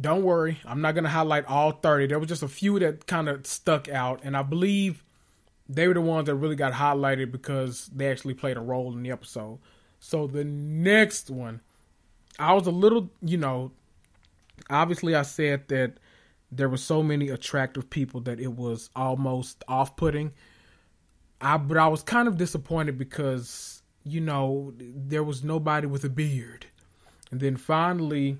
[0.00, 2.06] Don't worry, I'm not gonna highlight all 30.
[2.06, 5.04] There was just a few that kind of stuck out, and I believe
[5.68, 9.02] they were the ones that really got highlighted because they actually played a role in
[9.02, 9.58] the episode.
[10.00, 11.60] So the next one,
[12.38, 13.72] I was a little, you know,
[14.70, 15.98] obviously I said that
[16.50, 20.32] there were so many attractive people that it was almost off-putting.
[21.40, 26.08] I but I was kind of disappointed because you know there was nobody with a
[26.08, 26.66] beard,
[27.30, 28.38] and then finally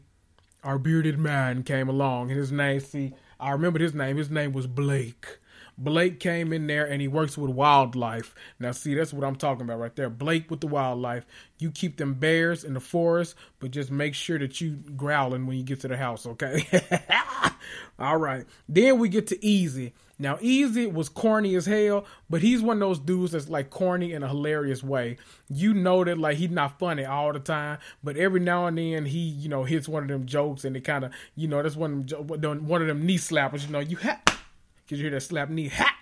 [0.63, 4.19] our bearded man came along, and his name see I remember his name.
[4.19, 5.39] His name was Blake.
[5.79, 8.35] Blake came in there and he works with wildlife.
[8.59, 10.11] Now, see, that's what I'm talking about right there.
[10.11, 11.25] Blake with the wildlife.
[11.59, 15.57] You keep them bears in the forest, but just make sure that you growling when
[15.57, 16.67] you get to the house, okay?
[17.99, 18.45] All right.
[18.69, 19.95] Then we get to Easy.
[20.19, 24.13] Now, Easy was corny as hell, but he's one of those dudes that's like corny
[24.13, 25.17] in a hilarious way.
[25.49, 29.07] You know that like he's not funny all the time, but every now and then
[29.07, 31.75] he, you know, hits one of them jokes and it kind of, you know, that's
[31.77, 33.67] one of them, one of them knee slappers.
[33.67, 34.21] You know, you have
[34.93, 35.97] Cause you hear that slap knee, ha,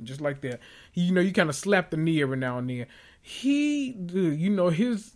[0.00, 0.60] just like that.
[0.94, 2.86] You know, you kind of slap the knee every now and then.
[3.20, 5.14] He, you know, his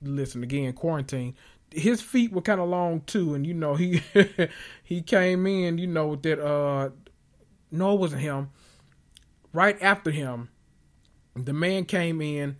[0.00, 1.34] listen again, quarantine.
[1.72, 4.00] His feet were kind of long too, and you know he
[4.84, 6.90] he came in, you know that uh
[7.72, 8.50] no, it wasn't him.
[9.52, 10.48] Right after him,
[11.34, 12.58] the man came in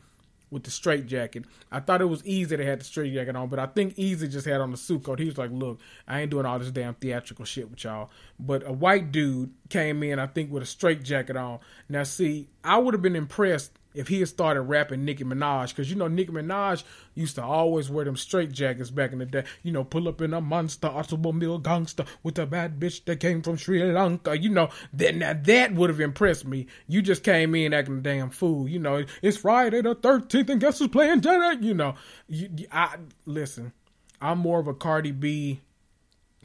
[0.50, 1.44] with the straight jacket.
[1.72, 4.28] I thought it was Easy that had the straight jacket on, but I think Easy
[4.28, 5.18] just had on the suit coat.
[5.18, 8.66] He was like, "Look, I ain't doing all this damn theatrical shit with y'all." But
[8.66, 11.58] a white dude came in, I think, with a straight jacket on.
[11.88, 15.90] Now, see, I would have been impressed if he had started rapping Nicki Minaj, because
[15.90, 19.44] you know Nicki Minaj used to always wear them straight jackets back in the day.
[19.62, 23.42] You know, pull up in a monster automobile gangster with a bad bitch that came
[23.42, 24.38] from Sri Lanka.
[24.38, 26.66] You know, that now that would have impressed me.
[26.86, 28.68] You just came in acting a damn fool.
[28.68, 31.62] You know, it's Friday the thirteenth, and guess who's playing Janet?
[31.62, 31.94] You know,
[32.28, 33.72] you, I listen.
[34.20, 35.60] I'm more of a Cardi B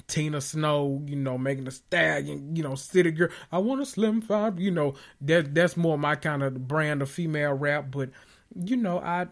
[0.08, 3.30] Tina Snow, you know, Megan Thee Stallion, you know, city girl.
[3.52, 7.10] I want a slim five, you know, that that's more my kind of brand of
[7.10, 7.88] female rap.
[7.92, 8.10] But
[8.56, 9.28] you know, I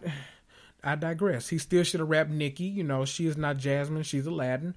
[0.84, 1.50] I digress.
[1.50, 2.66] He still should have rapped Nicki.
[2.66, 4.76] You know, she is not Jasmine, she's Aladdin,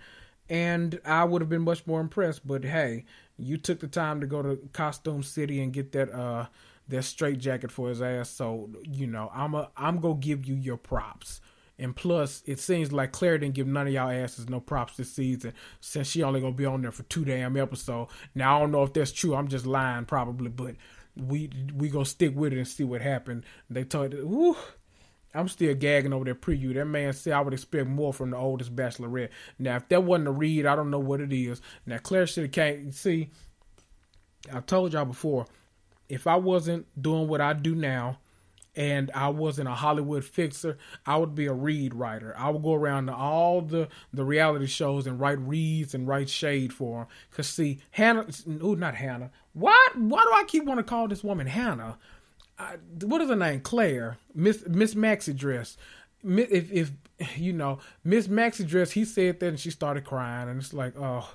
[0.49, 2.47] and I would have been much more impressed.
[2.47, 3.05] But hey,
[3.39, 6.47] you took the time to go to Costume City and get that uh
[6.89, 8.31] that straight jacket for his ass.
[8.31, 11.41] So you know, I'm a I'm gonna give you your props.
[11.83, 15.11] And plus, it seems like Claire didn't give none of y'all asses no props this
[15.11, 18.13] season since she only gonna be on there for two damn episodes.
[18.37, 19.35] Now I don't know if that's true.
[19.35, 20.77] I'm just lying probably, but
[21.17, 23.43] we we gonna stick with it and see what happened.
[23.69, 24.15] They told
[25.35, 26.73] I'm still gagging over that preview.
[26.73, 29.31] That man said I would expect more from the oldest bachelorette.
[29.59, 31.61] Now if that wasn't a read, I don't know what it is.
[31.85, 33.31] Now Claire should have came see.
[34.53, 35.47] I told y'all before,
[36.09, 38.19] if I wasn't doing what I do now,
[38.75, 42.35] and I wasn't a Hollywood fixer, I would be a read writer.
[42.37, 46.31] I would go around to all the, the reality shows and write reads and write
[46.31, 47.07] shade for them.
[47.31, 48.27] Cause see, Hannah,
[48.61, 49.31] oh, not Hannah.
[49.53, 49.99] What?
[49.99, 51.99] Why do I keep want to call this woman Hannah?
[52.59, 53.61] I, what is her name?
[53.61, 55.77] Claire, Miss Miss Maxi Dress.
[56.25, 56.93] If if
[57.37, 60.95] you know Miss Maxi Dress, he said that and she started crying, and it's like,
[60.97, 61.35] oh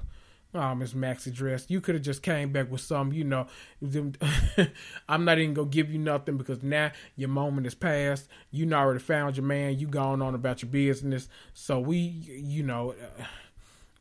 [0.53, 3.47] Oh, Miss Maxi Dress, you could have just came back with some, you know.
[5.09, 8.27] I'm not even gonna give you nothing because now your moment is past.
[8.49, 9.77] You already found your man.
[9.77, 11.27] You gone on about your business.
[11.53, 13.23] So we, you know, uh,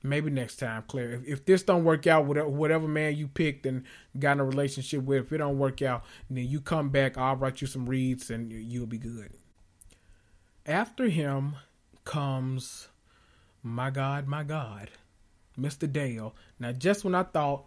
[0.04, 1.14] maybe next time, Claire.
[1.14, 3.82] If, if this don't work out, whatever, whatever man you picked and
[4.18, 7.18] got in a relationship with, if it don't work out, then you come back.
[7.18, 9.32] I'll write you some reads and you'll be good.
[10.64, 11.56] After him
[12.04, 12.88] comes,
[13.62, 14.90] my God, my God,
[15.60, 15.90] Mr.
[15.90, 16.34] Dale.
[16.58, 17.66] Now, just when I thought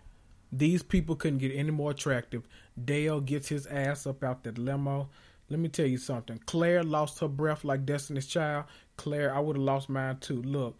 [0.52, 2.48] these people couldn't get any more attractive,
[2.84, 5.10] Dale gets his ass up out that limo.
[5.50, 6.40] Let me tell you something.
[6.46, 8.66] Claire lost her breath like Destiny's Child.
[8.98, 10.42] Claire, I would have lost mine too.
[10.44, 10.78] Look,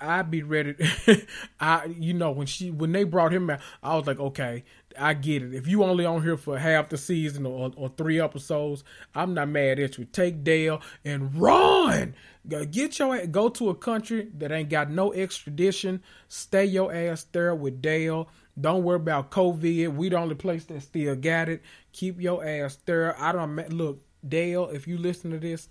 [0.00, 0.74] I'd be ready.
[1.60, 4.64] I, you know, when she when they brought him out, I was like, okay,
[4.98, 5.54] I get it.
[5.54, 8.84] If you only on here for half the season or, or three episodes,
[9.14, 10.04] I'm not mad at you.
[10.04, 12.14] Take Dale and run.
[12.48, 16.02] Go get your go to a country that ain't got no extradition.
[16.28, 18.28] Stay your ass there with Dale.
[18.60, 19.94] Don't worry about COVID.
[19.94, 21.62] We the only place that still got it.
[21.92, 23.18] Keep your ass there.
[23.20, 24.68] I don't look Dale.
[24.68, 25.68] If you listen to this,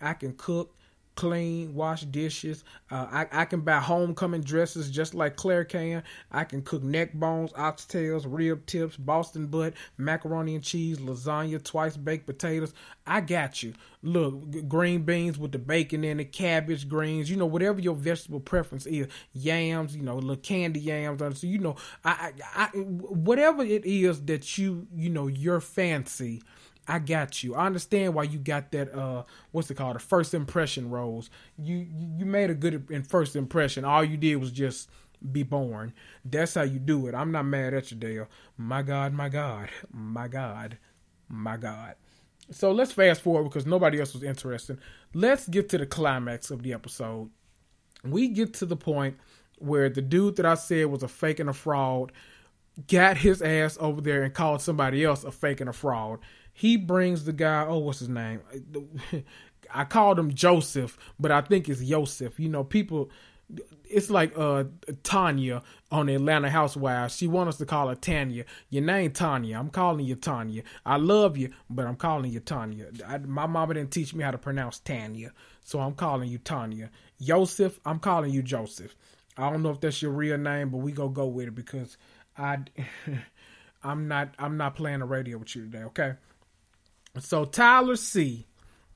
[0.00, 0.74] I can cook
[1.20, 2.64] clean, wash dishes.
[2.90, 6.02] Uh, I, I can buy homecoming dresses just like Claire can.
[6.32, 11.94] I can cook neck bones, oxtails, rib tips, Boston butt, macaroni and cheese, lasagna, twice
[11.98, 12.72] baked potatoes.
[13.06, 13.74] I got you.
[14.02, 18.40] Look, green beans with the bacon in it, cabbage, greens, you know, whatever your vegetable
[18.40, 19.06] preference is.
[19.34, 21.20] Yams, you know, little candy yams.
[21.38, 26.40] So, you know, I, I, I whatever it is that you, you know, your fancy
[26.90, 27.54] I got you.
[27.54, 28.92] I understand why you got that.
[28.92, 29.22] Uh,
[29.52, 29.94] what's it called?
[29.94, 31.30] A first impression rose.
[31.56, 31.86] You
[32.18, 33.84] you made a good first impression.
[33.84, 34.90] All you did was just
[35.30, 35.92] be born.
[36.24, 37.14] That's how you do it.
[37.14, 38.26] I'm not mad at you, Dale.
[38.56, 40.78] My God, my God, my God,
[41.28, 41.94] my God.
[42.50, 44.80] So let's fast forward because nobody else was interested.
[45.14, 47.30] Let's get to the climax of the episode.
[48.02, 49.16] We get to the point
[49.58, 52.10] where the dude that I said was a fake and a fraud
[52.88, 56.18] got his ass over there and called somebody else a fake and a fraud
[56.60, 57.64] he brings the guy.
[57.66, 58.42] Oh, what's his name?
[59.72, 62.38] I called him Joseph, but I think it's Yosef.
[62.38, 63.08] You know, people.
[63.88, 64.64] It's like uh
[65.02, 67.16] Tanya on Atlanta Housewives.
[67.16, 68.44] She wants us to call her Tanya.
[68.68, 69.58] Your name Tanya.
[69.58, 70.62] I'm calling you Tanya.
[70.84, 72.88] I love you, but I'm calling you Tanya.
[73.08, 75.32] I, my mama didn't teach me how to pronounce Tanya,
[75.64, 76.90] so I'm calling you Tanya.
[77.22, 78.94] Joseph, I'm calling you Joseph.
[79.38, 81.96] I don't know if that's your real name, but we gonna go with it because
[82.36, 82.58] I,
[83.82, 85.84] I'm not I'm not playing the radio with you today.
[85.84, 86.12] Okay.
[87.18, 88.46] So Tyler C,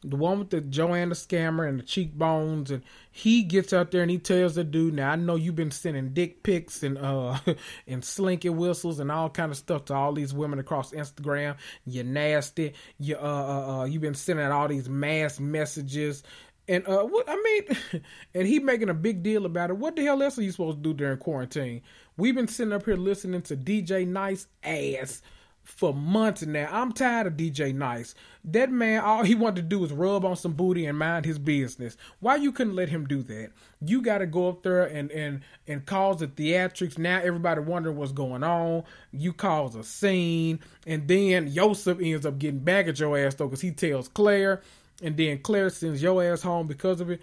[0.02, 4.10] the one with the Joanna scammer and the cheekbones, and he gets out there and
[4.10, 7.38] he tells the dude, "Now I know you've been sending dick pics and uh
[7.86, 11.56] and slinky whistles and all kind of stuff to all these women across Instagram.
[11.86, 12.74] You're nasty.
[12.98, 16.22] You uh, uh, uh you've been sending out all these mass messages."
[16.66, 18.02] And uh, what I mean,
[18.34, 19.76] and he making a big deal about it.
[19.76, 21.82] What the hell else are you supposed to do during quarantine?
[22.16, 25.20] We've been sitting up here listening to DJ Nice ass
[25.64, 26.68] for months now.
[26.70, 28.14] I'm tired of DJ Nice.
[28.44, 31.38] That man, all he wanted to do was rub on some booty and mind his
[31.38, 31.96] business.
[32.20, 33.50] Why you couldn't let him do that?
[33.80, 36.98] You got to go up there and and and cause the theatrics.
[36.98, 38.84] Now everybody wondering what's going on.
[39.12, 43.46] You cause a scene, and then Yosef ends up getting back at your ass though,
[43.46, 44.60] because he tells Claire,
[45.02, 47.20] and then Claire sends your ass home because of it.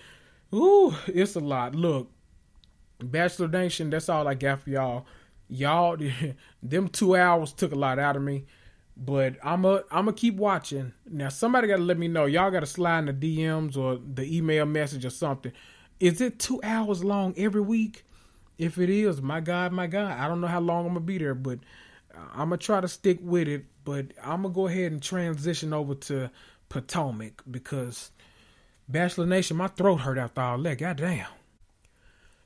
[0.53, 1.75] Ooh, it's a lot.
[1.75, 2.09] Look,
[2.99, 5.05] Bachelor Nation, that's all I got for y'all
[5.51, 5.97] y'all
[6.63, 8.45] them two hours took a lot out of me
[8.95, 10.93] but i'm a i'm gonna keep watching.
[11.09, 12.25] Now somebody gotta let me know.
[12.25, 15.51] Y'all gotta slide in the dms or the email message or something.
[15.99, 18.03] Is it two hours long every week?
[18.57, 20.19] If it is my god my god.
[20.19, 21.59] I don't know how long i'm gonna be there but
[22.33, 23.65] i'm gonna try to stick with it.
[23.83, 26.29] But i'm gonna go ahead and transition over to
[26.69, 28.11] potomac because
[28.87, 30.77] bachelor nation my throat hurt after all that.
[30.77, 31.27] God damn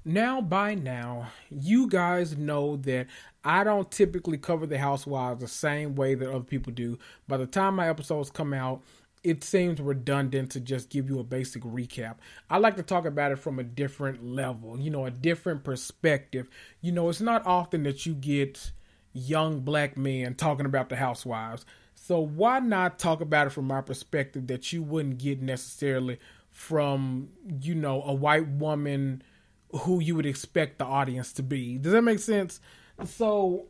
[0.05, 3.07] now by now, you guys know that
[3.43, 6.99] I don't typically cover the housewives the same way that other people do.
[7.27, 8.83] By the time my episodes come out,
[9.23, 12.17] it seems redundant to just give you a basic recap.
[12.47, 16.47] I like to talk about it from a different level, you know, a different perspective.
[16.81, 18.71] You know, it's not often that you get
[19.13, 21.65] young black men talking about the housewives.
[21.95, 26.19] So why not talk about it from my perspective that you wouldn't get necessarily
[26.51, 27.29] from,
[27.61, 29.23] you know, a white woman
[29.71, 31.77] who you would expect the audience to be.
[31.77, 32.59] Does that make sense?
[33.05, 33.65] So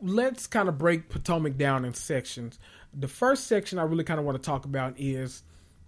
[0.00, 2.58] let's kind of break Potomac down in sections.
[2.92, 5.42] The first section I really kind of want to talk about is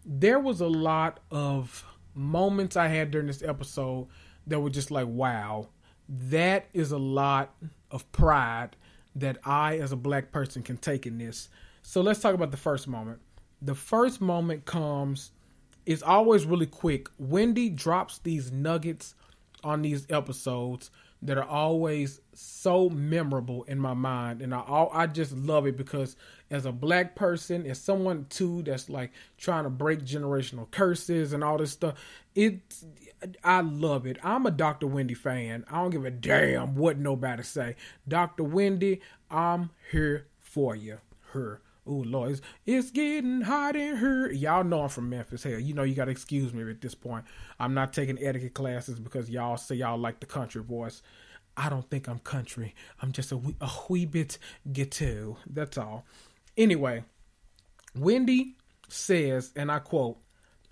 [0.04, 4.06] there was a lot of moments I had during this episode
[4.46, 5.68] that were just like, wow,
[6.08, 7.54] that is a lot
[7.90, 8.76] of pride
[9.16, 11.48] that I, as a black person, can take in this.
[11.82, 13.20] So let's talk about the first moment.
[13.62, 15.30] The first moment comes,
[15.86, 17.08] it's always really quick.
[17.18, 19.14] Wendy drops these nuggets
[19.62, 20.90] on these episodes
[21.22, 25.76] that are always so memorable in my mind, and I all I just love it
[25.76, 26.16] because
[26.50, 31.42] as a black person, as someone too that's like trying to break generational curses and
[31.42, 31.94] all this stuff,
[32.34, 32.60] it
[33.42, 34.18] I love it.
[34.22, 34.86] I'm a Dr.
[34.86, 35.64] Wendy fan.
[35.70, 37.76] I don't give a damn what nobody say.
[38.06, 38.44] Dr.
[38.44, 40.98] Wendy, I'm here for you.
[41.32, 41.62] Her.
[41.86, 44.30] Oh Lord, it's, it's, getting hot in here.
[44.30, 45.42] Y'all know I'm from Memphis.
[45.42, 47.24] Hell, you know you gotta excuse me at this point.
[47.60, 51.02] I'm not taking etiquette classes because y'all say y'all like the country voice.
[51.56, 52.74] I don't think I'm country.
[53.00, 54.38] I'm just a wee, a wee bit
[54.72, 55.36] ghetto.
[55.46, 56.04] That's all.
[56.56, 57.04] Anyway,
[57.96, 58.56] Wendy
[58.88, 60.18] says, and I quote,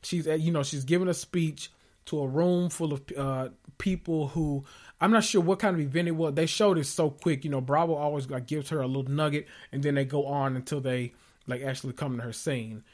[0.02, 1.70] she's you know she's giving a speech
[2.06, 3.48] to a room full of uh,
[3.78, 4.64] people who
[5.02, 6.34] I'm not sure what kind of event it was.
[6.34, 7.44] They showed it so quick.
[7.44, 10.54] You know, Bravo always like gives her a little nugget, and then they go on
[10.54, 11.12] until they
[11.48, 12.84] like actually come to her scene.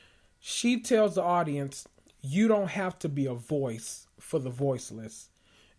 [0.41, 1.87] She tells the audience,
[2.23, 5.29] "You don't have to be a voice for the voiceless.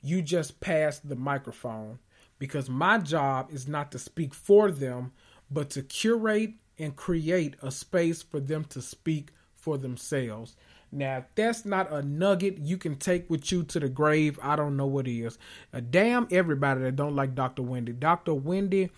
[0.04, 1.98] You just pass the microphone."
[2.38, 5.12] Because my job is not to speak for them,
[5.50, 10.56] but to curate and create a space for them to speak for themselves.
[10.92, 14.76] Now, that's not a nugget you can take with you to the grave, I don't
[14.76, 15.38] know what is.
[15.74, 17.62] Uh, damn everybody that don't like Dr.
[17.62, 17.94] Wendy.
[17.94, 18.34] Dr.
[18.34, 18.90] Wendy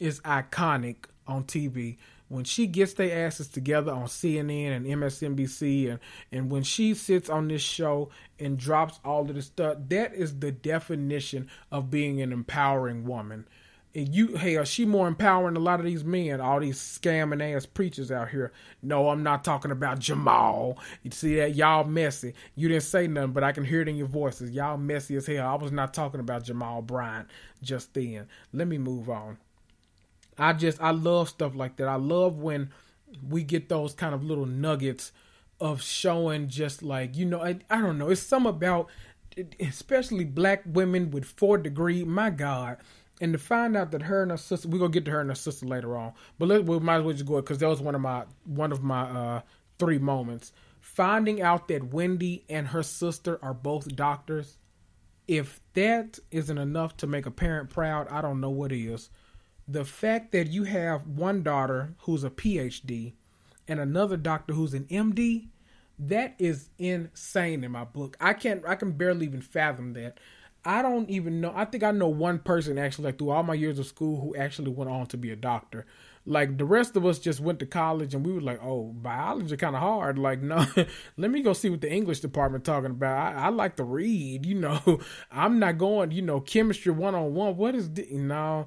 [0.00, 1.98] is iconic on TV.
[2.28, 6.00] When she gets their asses together on CNN and MSNBC, and,
[6.32, 10.40] and when she sits on this show and drops all of this stuff, that is
[10.40, 13.46] the definition of being an empowering woman
[13.96, 18.10] you hell she more empowering a lot of these men all these scamming ass preachers
[18.10, 18.52] out here?
[18.82, 20.78] No i'm not talking about jamal.
[21.02, 21.54] You see that?
[21.54, 22.34] Y'all messy.
[22.54, 24.50] You didn't say nothing but i can hear it in your voices.
[24.50, 25.48] Y'all messy as hell.
[25.48, 27.28] I was not talking about jamal bryant
[27.62, 28.26] just then.
[28.52, 29.38] Let me move on.
[30.38, 31.88] I just i love stuff like that.
[31.88, 32.70] I love when
[33.26, 35.12] we get those kind of little nuggets
[35.58, 38.10] of showing just like you know i, I don't know.
[38.10, 38.88] It's some about
[39.58, 42.78] especially black women with four degree my god
[43.20, 45.30] and to find out that her and her sister, we're gonna get to her and
[45.30, 47.80] her sister later on, but let, we might as well just go because that was
[47.80, 49.40] one of my one of my uh,
[49.78, 50.52] three moments.
[50.80, 54.56] Finding out that Wendy and her sister are both doctors,
[55.26, 59.10] if that isn't enough to make a parent proud, I don't know what is.
[59.66, 63.14] The fact that you have one daughter who's a PhD
[63.66, 65.48] and another doctor who's an MD,
[65.98, 68.16] that is insane in my book.
[68.20, 70.18] I can't I can barely even fathom that.
[70.66, 71.52] I don't even know.
[71.54, 74.34] I think I know one person actually, like through all my years of school, who
[74.36, 75.86] actually went on to be a doctor.
[76.26, 79.56] Like the rest of us just went to college and we were like, oh, biology
[79.56, 80.18] kind of hard.
[80.18, 80.66] Like, no,
[81.16, 83.36] let me go see what the English department talking about.
[83.36, 85.00] I, I like to read, you know.
[85.30, 87.56] I'm not going, you know, chemistry one on one.
[87.56, 88.66] What is you know?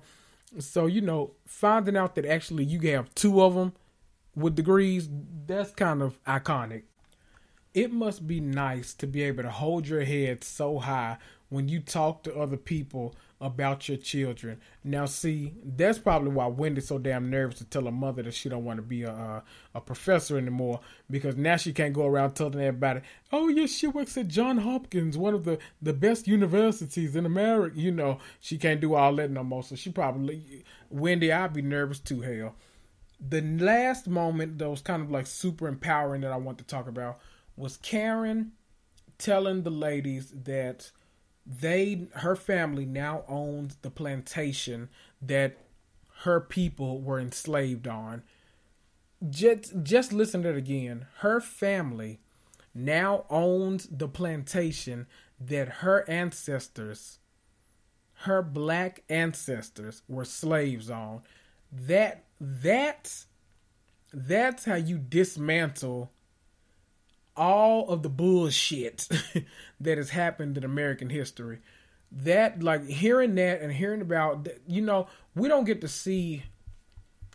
[0.58, 3.74] So you know, finding out that actually you have two of them
[4.36, 5.10] with degrees,
[5.46, 6.84] that's kind of iconic.
[7.74, 11.18] It must be nice to be able to hold your head so high
[11.50, 14.60] when you talk to other people about your children.
[14.84, 18.50] Now, see, that's probably why Wendy's so damn nervous to tell her mother that she
[18.50, 19.44] don't want to be a a,
[19.76, 24.18] a professor anymore because now she can't go around telling everybody, "Oh, yes, she works
[24.18, 28.82] at John Hopkins, one of the the best universities in America." You know, she can't
[28.82, 29.64] do all that no more.
[29.64, 32.22] So she probably Wendy, I'd be nervous too.
[32.22, 32.56] Hell,
[33.20, 36.88] the last moment that was kind of like super empowering that I want to talk
[36.88, 37.20] about
[37.56, 38.52] was Karen
[39.18, 40.92] telling the ladies that
[41.50, 44.90] they her family now owns the plantation
[45.22, 45.58] that
[46.20, 48.22] her people were enslaved on.
[49.30, 51.08] Just just listen to it again.
[51.18, 52.20] Her family
[52.76, 55.08] now owns the plantation
[55.40, 57.20] that her ancestors
[58.24, 61.22] her black ancestors were slaves on.
[61.72, 63.28] That that's
[64.12, 66.12] that's how you dismantle
[67.38, 69.08] all of the bullshit
[69.80, 71.60] that has happened in American history.
[72.12, 76.44] That, like, hearing that and hearing about, you know, we don't get to see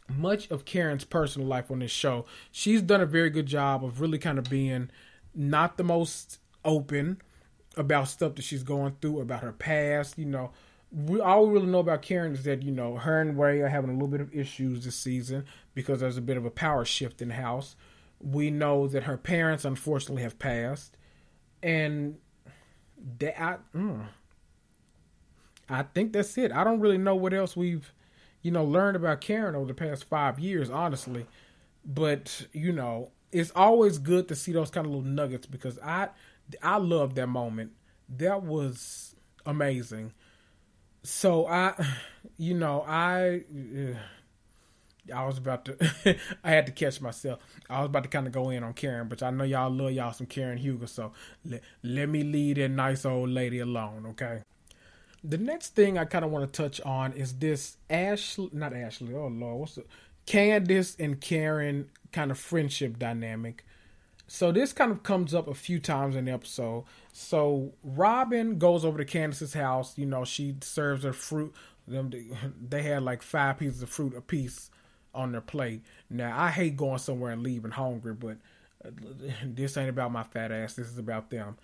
[0.08, 2.26] much of Karen's personal life on this show.
[2.50, 4.90] She's done a very good job of really kind of being
[5.34, 7.22] not the most open
[7.76, 10.18] about stuff that she's going through, about her past.
[10.18, 10.50] You know,
[10.92, 13.68] we all we really know about Karen is that you know her and Ray are
[13.68, 16.84] having a little bit of issues this season because there's a bit of a power
[16.84, 17.76] shift in the house
[18.24, 20.96] we know that her parents unfortunately have passed,
[21.62, 22.16] and
[23.18, 24.06] that I, mm,
[25.68, 26.52] I think that's it.
[26.52, 27.92] I don't really know what else we've,
[28.42, 31.26] you know, learned about Karen over the past five years, honestly.
[31.84, 36.08] But you know, it's always good to see those kind of little nuggets because I,
[36.62, 37.72] I love that moment.
[38.08, 39.16] That was
[39.46, 40.12] amazing.
[41.02, 41.74] So I,
[42.36, 43.42] you know, I.
[45.12, 47.40] I was about to, I had to catch myself.
[47.68, 49.92] I was about to kind of go in on Karen, but I know y'all love
[49.92, 51.12] y'all some Karen Huger, so
[51.44, 54.42] let, let me leave that nice old lady alone, okay?
[55.22, 59.14] The next thing I kind of want to touch on is this Ashley, not Ashley.
[59.14, 59.84] Oh Lord, what's the
[60.26, 63.64] Candace and Karen kind of friendship dynamic.
[64.26, 66.84] So this kind of comes up a few times in the episode.
[67.12, 69.98] So Robyn goes over to Candace's house.
[69.98, 71.54] You know, she serves her fruit.
[71.86, 72.10] Them
[72.68, 74.70] they had like five pieces of fruit a piece
[75.14, 75.82] on their plate.
[76.10, 78.36] Now I hate going somewhere and leaving hungry, but
[78.84, 78.90] uh,
[79.44, 80.74] this ain't about my fat ass.
[80.74, 81.56] This is about them.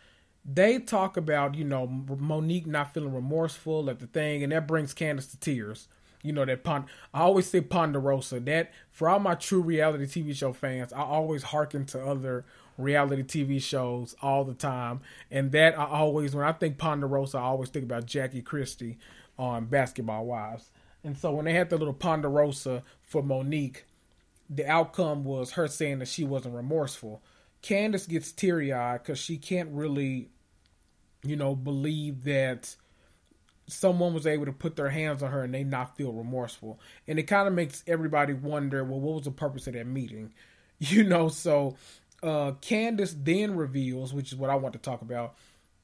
[0.45, 4.95] They talk about you know Monique not feeling remorseful at the thing, and that brings
[4.95, 5.89] Candace to tears
[6.23, 6.85] you know that pond.
[7.15, 8.41] I always say Ponderosa.
[8.41, 12.45] That for all my true reality TV show fans, I always hearken to other
[12.77, 17.43] reality TV shows all the time, and that I always when I think Ponderosa, I
[17.43, 18.99] always think about Jackie Christie
[19.39, 20.71] on Basketball Wives.
[21.03, 23.87] And so when they had the little Ponderosa for Monique,
[24.51, 27.23] the outcome was her saying that she wasn't remorseful.
[27.63, 30.31] Candace gets teary eyed because she can't really,
[31.25, 32.77] you know, believe that
[33.69, 36.81] someone was able to put their hands on her and they not feel remorseful.
[37.07, 40.33] And it kind of makes everybody wonder, well, what was the purpose of that meeting?
[40.83, 41.77] You know, so
[42.23, 45.35] uh Candace then reveals, which is what I want to talk about,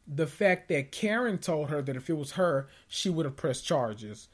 [0.06, 3.66] the fact that Karen told her that if it was her, she would have pressed
[3.66, 4.28] charges.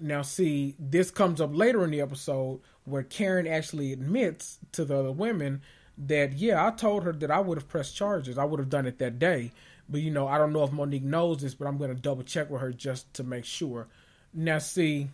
[0.00, 4.98] Now, see, this comes up later in the episode where Karen actually admits to the
[4.98, 5.62] other women
[5.98, 8.38] that, yeah, I told her that I would have pressed charges.
[8.38, 9.52] I would have done it that day.
[9.88, 12.22] But you know, I don't know if Monique knows this, but I'm going to double
[12.22, 13.88] check with her just to make sure.
[14.32, 15.08] Now, see,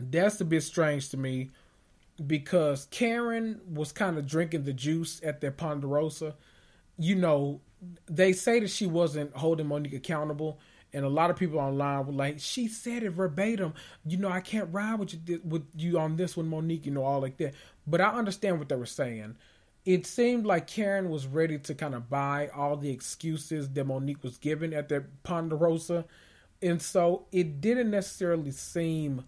[0.00, 1.50] that's a bit strange to me
[2.26, 6.34] because Karen was kind of drinking the juice at their Ponderosa.
[6.98, 7.60] You know,
[8.06, 10.58] they say that she wasn't holding Monique accountable,
[10.92, 13.74] and a lot of people online were like, "She said it verbatim."
[14.06, 16.86] You know, I can't ride with you with you on this one, Monique.
[16.86, 17.54] You know, all like that.
[17.86, 19.36] But I understand what they were saying
[19.88, 24.22] it seemed like Karen was ready to kind of buy all the excuses that Monique
[24.22, 26.04] was given at the Ponderosa.
[26.60, 29.24] And so it didn't necessarily seem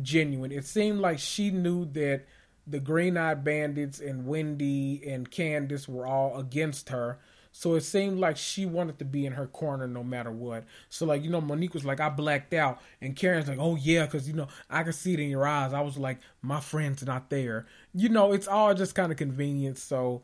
[0.00, 0.52] genuine.
[0.52, 2.22] It seemed like she knew that
[2.66, 7.18] the Green Eyed Bandits and Wendy and Candace were all against her.
[7.52, 10.64] So it seemed like she wanted to be in her corner no matter what.
[10.88, 14.06] So like you know, Monique was like, "I blacked out," and Karen's like, "Oh yeah,"
[14.06, 15.72] because you know I could see it in your eyes.
[15.72, 19.78] I was like, "My friend's not there." You know, it's all just kind of convenient.
[19.78, 20.22] So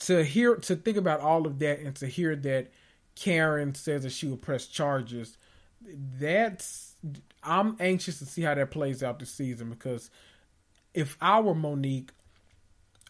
[0.00, 2.70] to hear, to think about all of that, and to hear that
[3.14, 5.38] Karen says that she will press charges,
[6.18, 6.94] that's
[7.42, 10.10] I'm anxious to see how that plays out this season because
[10.94, 12.10] if I were Monique,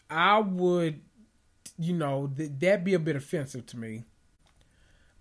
[0.09, 1.01] I would
[1.77, 4.03] you know, th- that'd be a bit offensive to me.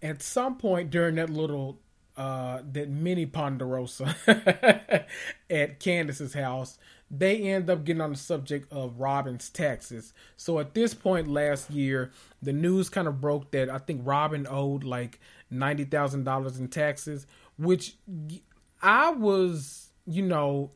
[0.02, 1.80] At some point during that little,
[2.16, 4.14] uh, that mini Ponderosa
[5.50, 6.78] at Candace's house,
[7.10, 10.12] they end up getting on the subject of Robyn's taxes.
[10.36, 12.10] So at this point last year,
[12.42, 16.68] the news kind of broke that I think Robyn owed like ninety thousand dollars in
[16.68, 17.26] taxes,
[17.58, 17.96] which
[18.82, 20.72] I was, you know,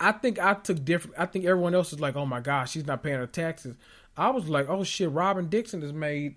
[0.00, 1.16] I think I took different.
[1.18, 3.76] I think everyone else is like, "Oh my gosh, she's not paying her taxes."
[4.16, 6.36] I was like, oh shit, Robyn Dixon has made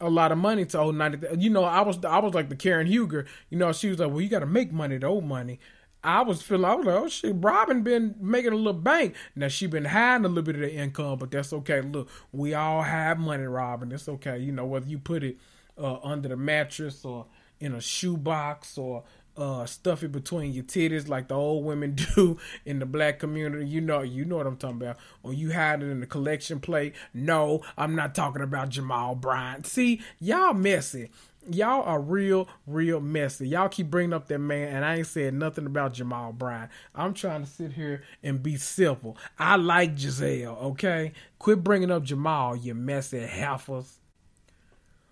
[0.00, 1.18] a lot of money to owe ninety.
[1.38, 3.26] You know, I was I was like the Karen Huger.
[3.50, 5.60] You know, she was like, well, you got to make money to owe money.
[6.02, 9.14] I was feeling, I was like, oh shit, Robyn been making a little bank.
[9.34, 11.80] Now she been hiding a little bit of the income, but that's okay.
[11.80, 13.90] Look, we all have money, Robyn.
[13.90, 14.38] It's okay.
[14.38, 15.38] You know, whether you put it
[15.78, 17.26] uh, under the mattress or
[17.58, 19.04] in a shoebox or
[19.36, 23.66] uh, stuff it between your titties like the old women do in the black community.
[23.66, 24.98] You know, you know what I'm talking about.
[25.22, 26.94] Or you hide it in the collection plate.
[27.12, 29.66] No, I'm not talking about Jamal Bryant.
[29.66, 31.10] See, y'all messy.
[31.50, 33.46] Y'all are real, real messy.
[33.48, 36.70] Y'all keep bringing up that man, and I ain't said nothing about Jamal Bryant.
[36.94, 39.18] I'm trying to sit here and be simple.
[39.38, 41.12] I like Gizelle, okay?
[41.38, 43.98] Quit bringing up Jamal, you messy heifers.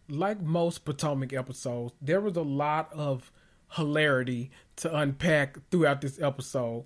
[0.09, 3.31] Like most Potomac episodes, there was a lot of
[3.73, 6.85] hilarity to unpack throughout this episode.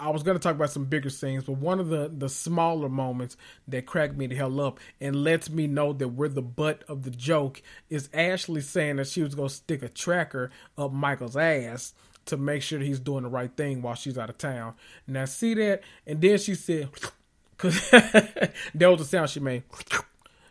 [0.00, 2.88] I was going to talk about some bigger scenes, but one of the, the smaller
[2.88, 6.84] moments that cracked me the hell up and lets me know that we're the butt
[6.86, 10.92] of the joke is Ashley saying that she was going to stick a tracker up
[10.92, 11.94] Michael's ass
[12.26, 14.74] to make sure that he's doing the right thing while she's out of town.
[15.06, 15.82] Now, see that?
[16.06, 16.90] And then she said,
[17.56, 19.64] because that was the sound she made.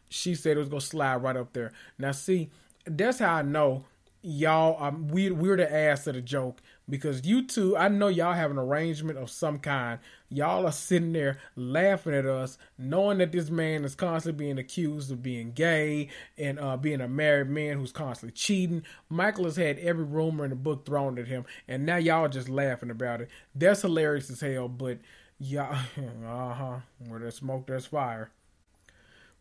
[0.09, 1.71] She said it was going to slide right up there.
[1.97, 2.49] Now, see,
[2.85, 3.85] that's how I know
[4.27, 8.33] y'all um, we we're the ass of the joke because you two I know y'all
[8.33, 9.99] have an arrangement of some kind.
[10.29, 15.09] Y'all are sitting there laughing at us, knowing that this man is constantly being accused
[15.11, 18.83] of being gay and uh, being a married man who's constantly cheating.
[19.07, 22.49] Michael has had every rumor in the book thrown at him, and now y'all just
[22.49, 23.29] laughing about it.
[23.55, 24.97] That's hilarious as hell, but
[25.39, 25.73] y'all,
[26.27, 28.29] uh huh, where there's smoke, there's fire.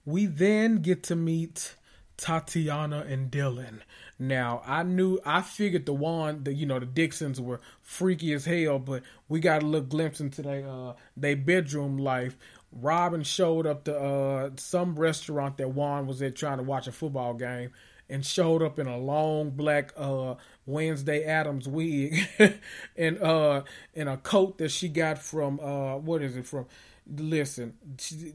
[0.05, 1.74] We then get to meet
[2.17, 3.81] Tatiana and Dylan.
[4.19, 8.45] Now I knew I figured the one the you know the Dixons were freaky as
[8.47, 12.37] hell, but we got a little glimpse into their uh their bedroom life.
[12.73, 16.93] Robyn showed up to uh some restaurant that Juan was at trying to watch a
[16.93, 17.71] football game
[18.09, 22.17] and showed up in a long black uh Wednesday Addams wig
[22.97, 23.62] and uh
[23.95, 26.67] in a coat that she got from uh what is it from
[27.09, 28.33] listen she,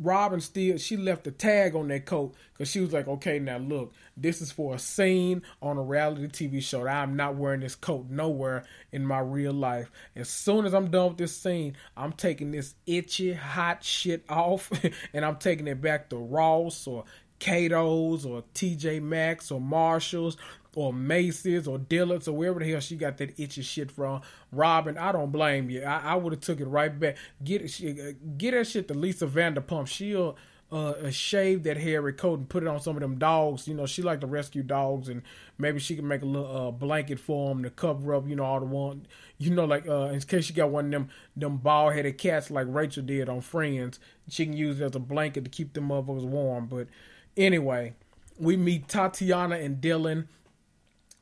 [0.00, 3.58] Robyn still she left a tag on that coat because she was like, okay, now
[3.58, 6.86] look, this is for a scene on a reality TV show.
[6.86, 9.90] I'm not wearing this coat nowhere in my real life.
[10.16, 14.70] As soon as I'm done with this scene, I'm taking this itchy hot shit off
[15.14, 17.04] and I'm taking it back to Ross or
[17.38, 20.36] Cato's or TJ Maxx or Marshalls
[20.76, 24.22] or Macy's or Dillard's or wherever the hell she got that itchy shit from.
[24.52, 25.82] Robyn, I don't blame you.
[25.82, 27.16] I, I would have took it right back.
[27.42, 29.86] Get it, get that shit to Lisa Vanderpump.
[29.86, 30.36] She'll
[30.72, 33.68] uh, shave that hairy coat and put it on some of them dogs.
[33.68, 35.22] You know, she like to rescue dogs, and
[35.56, 38.28] maybe she can make a little uh, blanket for them to cover up.
[38.28, 39.06] You know, all the one.
[39.38, 42.50] You know, like uh, in case she got one of them them bald headed cats
[42.50, 45.88] like Rachel did on Friends, she can use it as a blanket to keep them
[45.88, 46.66] motherfuckers warm.
[46.66, 46.88] But
[47.36, 47.94] anyway,
[48.38, 50.26] we meet Tatiana and Dylan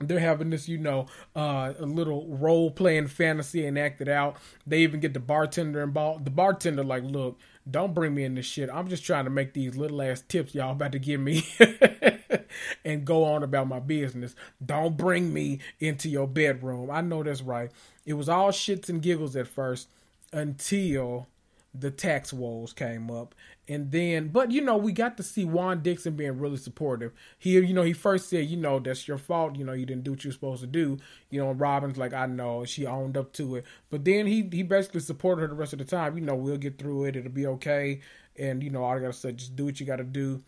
[0.08, 4.36] they're having this, you know, uh, a little role playing fantasy and act it out.
[4.66, 6.24] They even get the bartender involved.
[6.24, 7.38] The bartender, like, look,
[7.70, 8.70] don't bring me in this shit.
[8.72, 11.46] I'm just trying to make these little ass tips y'all about to give me
[12.84, 14.34] and go on about my business.
[14.64, 16.90] Don't bring me into your bedroom.
[16.90, 17.70] I know that's right.
[18.04, 19.88] It was all shits and giggles at first
[20.32, 21.26] until
[21.74, 23.34] the tax woes came up
[23.68, 27.12] and then but you know we got to see Juan Dixon being really supportive.
[27.38, 30.04] He you know he first said you know that's your fault you know you didn't
[30.04, 30.98] do what you're supposed to do.
[31.30, 33.64] You know Robyn's like I know she owned up to it.
[33.90, 36.16] But then he he basically supported her the rest of the time.
[36.18, 38.00] You know we'll get through it it'll be okay.
[38.36, 40.42] And you know all I gotta say just do what you gotta do.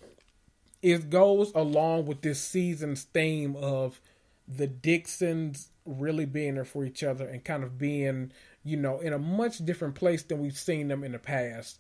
[0.83, 4.01] It goes along with this season's theme of
[4.47, 8.33] the Dixons really being there for each other and kind of being
[8.65, 11.79] you know, in a much different place than we've seen them in the past.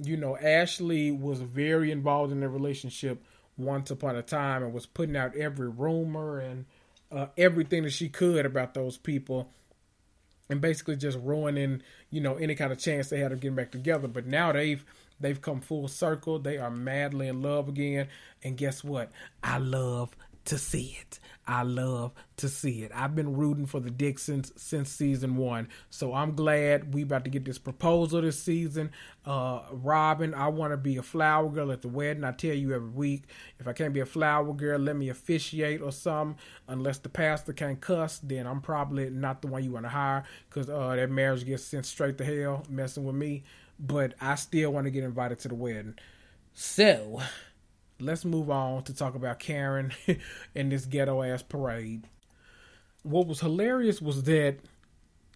[0.00, 3.22] You know, Ashley was very involved in their relationship
[3.56, 6.64] once upon a time and was putting out every rumor and
[7.10, 9.50] uh, everything that she could about those people
[10.48, 13.70] and basically just ruining, you know, any kind of chance they had of getting back
[13.70, 14.08] together.
[14.08, 14.84] But now they've
[15.20, 16.38] they've come full circle.
[16.38, 18.08] They are madly in love again.
[18.42, 19.10] And guess what?
[19.42, 20.16] I love
[20.46, 21.18] to see it.
[21.46, 22.92] I love to see it.
[22.94, 27.30] I've been rooting for the Dixons since season one, so I'm glad we about to
[27.30, 28.92] get this proposal this season.
[29.26, 32.22] Uh, Robyn, I want to be a flower girl at the wedding.
[32.22, 33.24] I tell you every week,
[33.58, 36.38] if I can't be a flower girl, let me officiate or something.
[36.68, 40.22] Unless the pastor can't cuss, then I'm probably not the one you want to hire
[40.48, 43.42] because uh, that marriage gets sent straight to hell messing with me.
[43.80, 45.96] But I still want to get invited to the wedding.
[46.54, 47.20] So
[48.02, 49.92] let's move on to talk about Karen
[50.54, 52.04] and this ghetto ass parade.
[53.02, 54.58] What was hilarious was that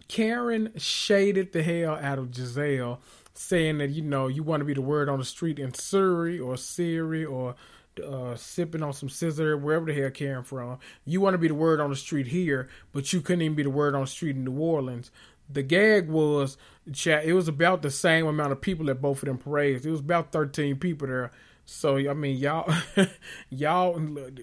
[0.09, 2.99] Karen shaded the hell out of Gizelle,
[3.35, 6.39] saying that, you know, you want to be the word on the street in Surry
[6.39, 7.57] or Siri or
[8.05, 10.79] uh, sipping on some scissor, wherever the hell Karen from.
[11.05, 13.63] You want to be the word on the street here, but you couldn't even be
[13.63, 15.11] the word on the street in New Orleans.
[15.49, 16.57] The gag was,
[16.87, 19.87] it was about the same amount of people at both of them parades.
[19.87, 21.31] It was about 13 people there.
[21.67, 22.73] So I mean, y'all,
[23.51, 23.99] y'all,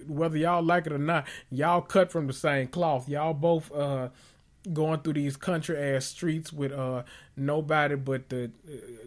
[0.07, 3.07] whether y'all like it or not, y'all cut from the same cloth.
[3.07, 4.09] Y'all both uh,
[4.71, 7.03] going through these country ass streets with uh
[7.35, 8.49] nobody but the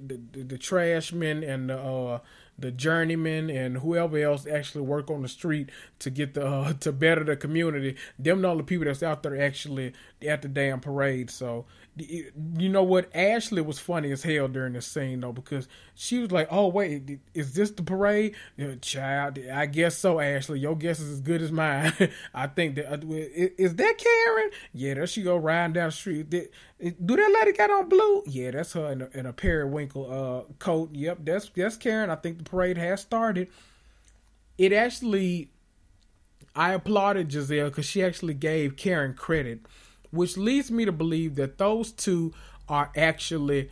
[0.05, 2.19] the, the, the trash men and the uh
[2.59, 6.93] the journeymen and whoever else actually work on the street to get the uh, to
[6.93, 7.97] better the community.
[8.19, 9.93] Them all the people that's out there actually
[10.27, 11.31] at the damn parade.
[11.31, 11.67] So
[11.99, 13.09] you know what?
[13.15, 17.21] Ashley was funny as hell during this scene though because she was like, "Oh wait,
[17.33, 18.35] is this the parade?"
[18.83, 20.21] Child, I guess so.
[20.21, 21.95] Ashley, your guess is as good as mine.
[22.35, 24.51] I think that uh, is that Karen.
[24.75, 26.29] Yeah, there she go riding down the street.
[26.29, 26.47] Do
[27.17, 28.23] that lady got on blue?
[28.27, 30.91] Yeah, that's her in a, in a periwinkle uh, coat.
[30.93, 32.11] Yep, that's that's Karen.
[32.11, 33.49] I think the parade has started.
[34.59, 35.49] It actually,
[36.55, 39.61] I applauded Gizelle because she actually gave Karen credit
[40.11, 42.33] which leads me to believe that those two
[42.69, 43.71] are actually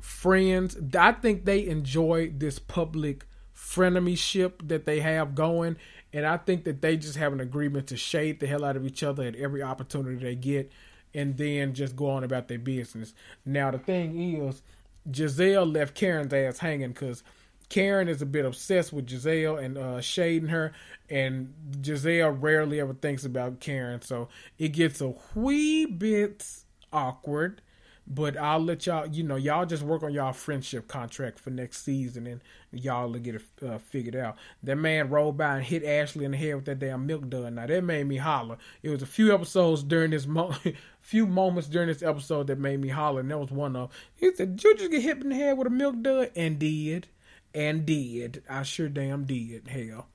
[0.00, 0.76] friends.
[0.96, 3.24] I think they enjoy this public
[3.56, 5.76] frenemyship that they have going,
[6.12, 8.84] and I think that they just have an agreement to shade the hell out of
[8.86, 10.70] each other at every opportunity they get,
[11.14, 13.14] and then just go on about their business.
[13.46, 14.62] Now the thing is,
[15.10, 17.22] Gizelle left Karen's ass hanging because
[17.68, 20.72] Karen is a bit obsessed with Gizelle and uh, shading her,
[21.08, 26.46] and Gizelle rarely ever thinks about Karen, so it gets a wee bit
[26.92, 27.60] awkward.
[28.06, 31.84] But I'll let y'all, you know, y'all just work on y'all friendship contract for next
[31.84, 34.36] season, and y'all will get it uh, figured out.
[34.62, 37.54] That man rolled by and hit Ashley in the head with that damn milk dud.
[37.54, 38.58] Now that made me holler.
[38.82, 40.54] It was a few episodes during this mo-
[41.00, 43.90] few moments during this episode that made me holler, and that was one of.
[44.14, 46.58] He said, "Did you just get hit in the head with a milk dud?" And
[46.58, 47.08] did,
[47.54, 48.42] and did.
[48.48, 49.68] I sure damn did.
[49.68, 50.08] Hell.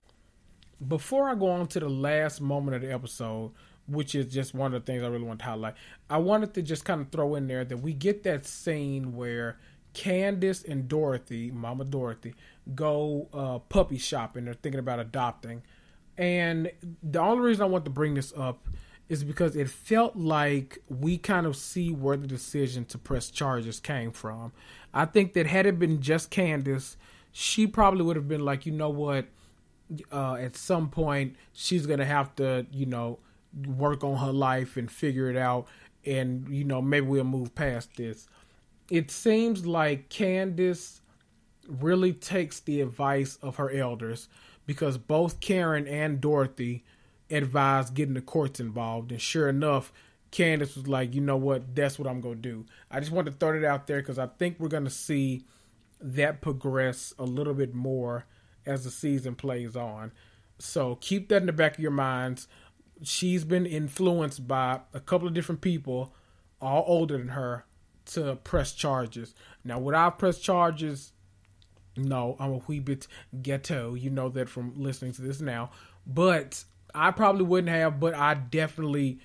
[0.86, 3.52] Before I go on to the last moment of the episode,
[3.88, 5.76] which is just one of the things I really want to highlight.
[6.10, 9.58] I wanted to just kind of throw in there that we get that scene where
[9.94, 12.36] Candace and Dorothy, Mama Dorothy,
[12.76, 14.46] go uh, puppy shopping.
[14.46, 15.64] They're thinking about adopting.
[16.18, 16.72] And
[17.02, 18.68] the only reason I want to bring this up
[19.08, 23.80] is because it felt like we kind of see where the decision to press charges
[23.80, 24.52] came from.
[24.94, 26.96] I think that had it been just Candace,
[27.32, 29.26] she probably would have been like, you know what,
[30.12, 33.20] uh, at some point she's gonna have to, you know,
[33.68, 35.68] work on her life and figure it out.
[36.06, 38.28] And you know maybe we'll move past this.
[38.90, 41.02] It seems like candace
[41.68, 44.28] really takes the advice of her elders
[44.66, 46.84] because both karen and dorothy
[47.30, 49.12] advised getting the courts involved.
[49.12, 49.92] And sure enough
[50.32, 52.66] candace was like you know what that's what i'm gonna do.
[52.92, 55.44] I just want to throw it out there because i think we're gonna see
[56.02, 58.26] that progress a little bit more
[58.66, 60.12] as the season plays on
[60.58, 62.48] so keep that in the back of your minds
[63.04, 66.14] she's been influenced by a couple of different people,
[66.62, 67.66] all older than her,
[68.06, 69.34] to press charges.
[69.64, 71.14] Now, would I press charges?
[71.96, 73.08] No, I'm a wee bit
[73.42, 73.94] ghetto.
[73.94, 75.72] You know that from listening to this now.
[76.06, 79.20] But I probably wouldn't have, but I definitely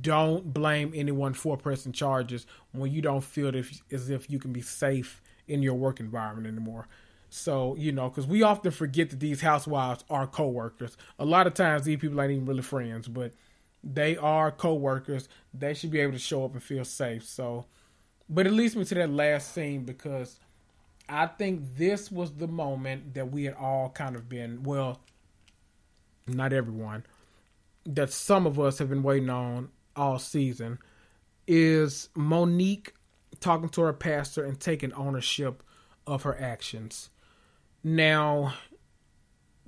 [0.00, 3.52] don't blame anyone for pressing charges when you don't feel
[3.90, 6.88] as if you can be safe in your work environment anymore.
[7.30, 10.96] So, you know, because we often forget that these housewives are co workers.
[11.18, 13.32] A lot of times, these people ain't even really friends, but
[13.82, 15.28] they are co workers.
[15.54, 17.24] They should be able to show up and feel safe.
[17.24, 17.64] So,
[18.28, 20.38] but it leads me to that last scene because
[21.08, 25.00] I think this was the moment that we had all kind of been, well,
[26.26, 27.04] not everyone,
[27.84, 30.78] that some of us have been waiting on all season
[31.46, 32.94] is Monique
[33.42, 35.62] talking to her pastor and taking ownership
[36.06, 37.10] of her actions.
[37.84, 38.54] Now,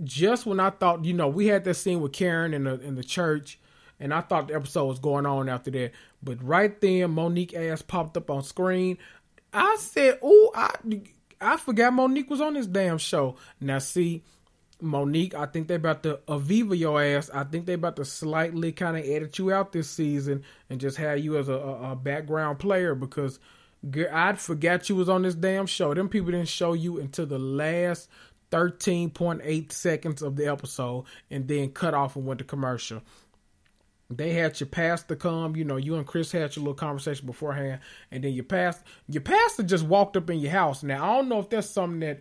[0.02, 2.94] just when I thought, you know, we had that scene with Karen in the in
[2.94, 3.58] the church,
[4.00, 5.92] and I thought the episode was going on after that.
[6.22, 8.98] But right then, Monique ass popped up on screen.
[9.52, 10.70] I said, "Oh, I
[11.40, 14.22] I forgot Monique was on this damn show." Now, see,
[14.80, 17.30] Monique, I think they about to Aviva your ass.
[17.32, 20.96] I think they about to slightly kind of edit you out this season and just
[20.96, 23.38] have you as a, a background player because
[24.12, 25.94] I'd forgot you was on this damn show.
[25.94, 28.08] Them people didn't show you until the last
[28.50, 33.02] 13.8 seconds of the episode and then cut off and went to commercial.
[34.10, 37.80] They had your pastor come, you know, you and Chris had your little conversation beforehand,
[38.10, 40.82] and then your pastor your pastor just walked up in your house.
[40.82, 42.20] Now I don't know if that's something that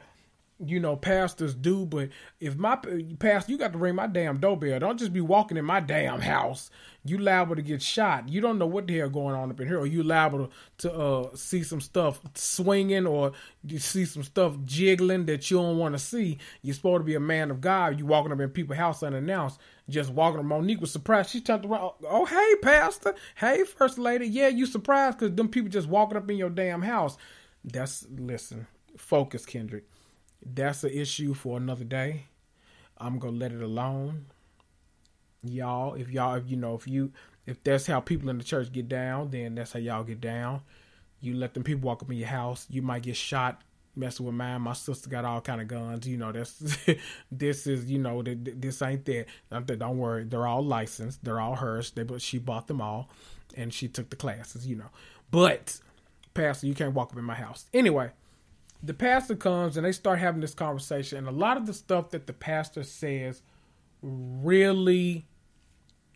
[0.67, 2.09] you know pastors do, but
[2.39, 2.77] if my
[3.19, 4.79] pastor, you got to ring my damn doorbell.
[4.79, 6.69] Don't just be walking in my damn house
[7.05, 8.29] you liable to get shot.
[8.29, 10.89] You don't know what the hell going on up in here, or you liable to,
[10.89, 13.33] to uh, see some stuff swinging, or
[13.65, 16.37] you see some stuff jiggling that you don't want to see.
[16.61, 17.99] You're supposed to be a man of God.
[17.99, 19.59] You walking up in people's house unannounced,
[19.89, 20.45] just walking.
[20.45, 21.31] Monique was surprised.
[21.31, 21.91] She turned around.
[22.07, 23.15] Oh, hey, pastor.
[23.35, 24.25] Hey, first lady.
[24.27, 27.17] Yeah, you surprised because them people just walking up in your damn house.
[27.65, 28.67] That's listen.
[28.97, 29.85] Focus, Kendrick.
[30.45, 32.25] That's an issue for another day.
[32.97, 34.25] I'm gonna let it alone
[35.43, 35.93] y'all.
[35.95, 37.11] If y'all, if you know, if you,
[37.45, 40.61] if that's how people in the church get down, then that's how y'all get down.
[41.21, 43.61] You let them people walk up in your house, you might get shot.
[43.95, 46.07] Messing with mine, my sister got all kind of guns.
[46.07, 46.55] You know, that's
[47.31, 49.27] this is you know this ain't that.
[49.51, 51.23] Don't worry, they're all licensed.
[51.23, 51.91] They're all hers.
[51.91, 53.11] They but she bought them all,
[53.55, 54.65] and she took the classes.
[54.65, 54.89] You know,
[55.29, 55.79] but
[56.33, 58.09] pastor, you can't walk up in my house anyway
[58.83, 62.11] the pastor comes and they start having this conversation and a lot of the stuff
[62.11, 63.41] that the pastor says
[64.01, 65.25] really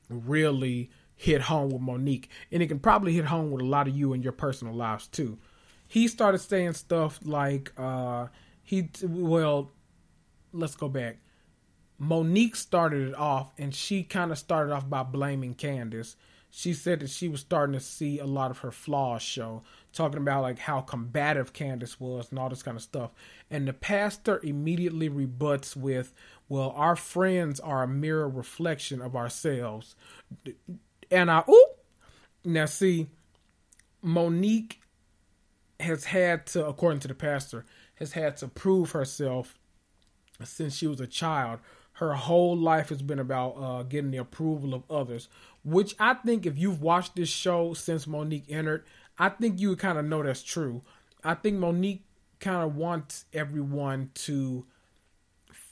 [0.10, 3.96] really hit home with Monique, and it can probably hit home with a lot of
[3.96, 5.38] you in your personal lives too.
[5.88, 8.28] He started saying stuff like, uh,
[8.62, 9.72] he, well,
[10.52, 11.18] let's go back.
[11.98, 16.16] Monique started it off, and she kind of started off by blaming Candace.
[16.52, 19.64] She said that she was starting to see a lot of her flaws show,
[19.98, 23.12] talking about like how combative Candace was and all this kind of stuff.
[23.50, 26.14] And the pastor immediately rebuts with,
[26.48, 29.96] well, our friends are a mirror reflection of ourselves.
[31.12, 31.68] And I, ooh,
[32.46, 33.08] now see,
[34.02, 34.80] Monique
[35.80, 39.58] has had to, according to the pastor, has had to prove herself
[40.44, 41.60] since she was a child.
[41.94, 45.30] Her whole life has been about uh, getting the approval of others,
[45.64, 48.86] which I think if you've watched this show since Monique entered,
[49.20, 50.82] I think you would kind of know that's true.
[51.24, 52.04] I think Monique
[52.40, 54.66] kind of wants everyone to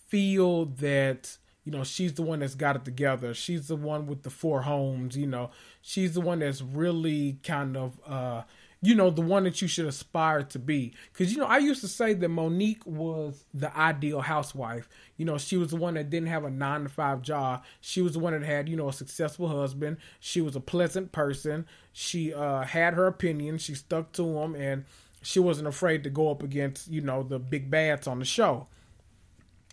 [0.08, 3.34] feel that you know she's the one that's got it together.
[3.34, 5.18] She's the one with the four homes.
[5.18, 8.44] You know, she's the one that's really kind of uh,
[8.86, 10.94] you know, the one that you should aspire to be.
[11.12, 14.88] Because, you know, I used to say that Monique was the ideal housewife.
[15.18, 17.64] You know, she was the one that didn't have a nine to five job.
[17.82, 19.98] She was the one that had, you know, a successful husband.
[20.20, 21.66] She was a pleasant person.
[21.94, 23.64] She uh, had her opinions.
[23.64, 24.56] She stuck to them.
[24.56, 24.86] And
[25.22, 28.68] she wasn't afraid to go up against, you know, the big bads on the show.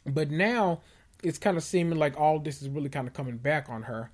[0.07, 0.81] But now
[1.23, 4.11] it's kind of seeming like all this is really kind of coming back on her.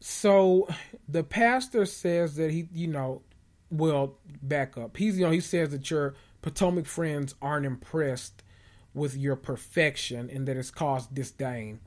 [0.00, 0.68] So
[1.08, 3.22] the pastor says that he, you know,
[3.70, 4.96] well, back up.
[4.96, 8.42] He's you know he says that your Potomac friends aren't impressed
[8.94, 11.80] with your perfection and that it's caused disdain.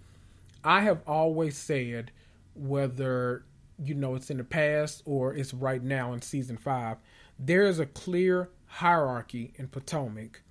[0.63, 2.11] I have always said
[2.55, 3.43] whether
[3.83, 6.97] you know it's in the past or it's right now in season 5,
[7.39, 10.41] there is a clear hierarchy in Potomac.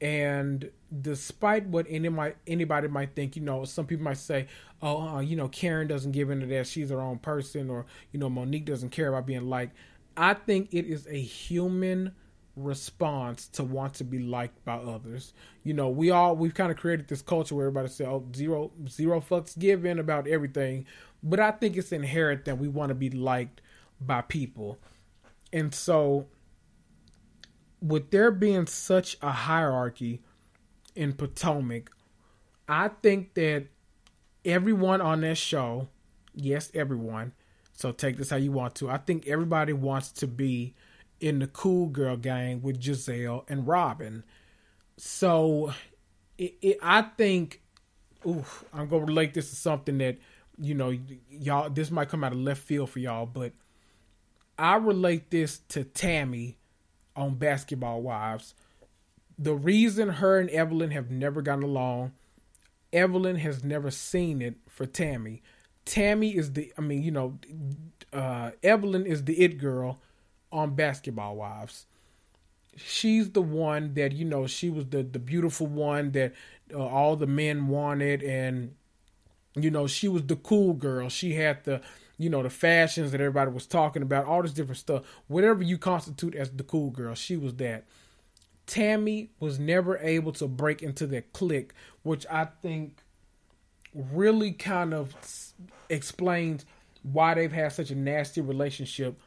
[0.00, 4.48] And despite what any anybody anybody might think, you know, some people might say,
[4.82, 8.20] "Oh, uh, you know, Karen doesn't give into that; she's her own person," or you
[8.20, 9.74] know, Monique doesn't care about being liked.
[10.16, 12.14] I think it is a human
[12.56, 15.32] response to want to be liked by others.
[15.64, 18.70] You know, we all we've kind of created this culture where everybody says, "Oh, zero
[18.88, 20.86] zero fucks given about everything,"
[21.22, 23.60] but I think it's inherent that we want to be liked
[24.00, 24.78] by people,
[25.52, 26.26] and so
[27.80, 30.22] with there being such a hierarchy
[30.94, 31.90] in Potomac,
[32.68, 33.66] I think that
[34.44, 35.88] everyone on that show,
[36.34, 37.32] yes, everyone,
[37.74, 38.88] so take this how you want to.
[38.88, 40.74] I think everybody wants to be
[41.20, 44.24] in the cool girl gang with Gizelle and Robyn.
[44.96, 45.74] So
[46.38, 47.60] it, it, I think,
[48.26, 50.18] oof, I'm gonna relate this to something that
[50.58, 50.96] you know,
[51.30, 51.68] y'all.
[51.68, 53.52] This might come out of left field for y'all, but
[54.58, 56.54] I relate this to Tami
[57.16, 58.54] on Basketball Wives.
[59.36, 62.12] The reason her and Evelyn have never gotten along,
[62.92, 65.40] Evelyn has never seen it for Tami.
[65.86, 67.38] Tami is the I mean, you know,
[68.12, 70.00] uh, Evelyn is the it girl
[70.50, 71.86] on Basketball Wives.
[72.76, 76.32] She's the one that you know she was the the beautiful one that
[76.72, 78.74] uh, all the men wanted, and
[79.54, 81.08] you know she was the cool girl.
[81.08, 81.80] She had the
[82.18, 85.04] you know the fashions that everybody was talking about, all this different stuff.
[85.28, 87.84] Whatever you constitute as the cool girl, she was that.
[88.66, 91.72] Tami was never able to break into that clique,
[92.02, 93.03] which I think
[93.94, 95.14] really kind of
[95.88, 96.64] explains
[97.02, 99.20] why they've had such a nasty relationship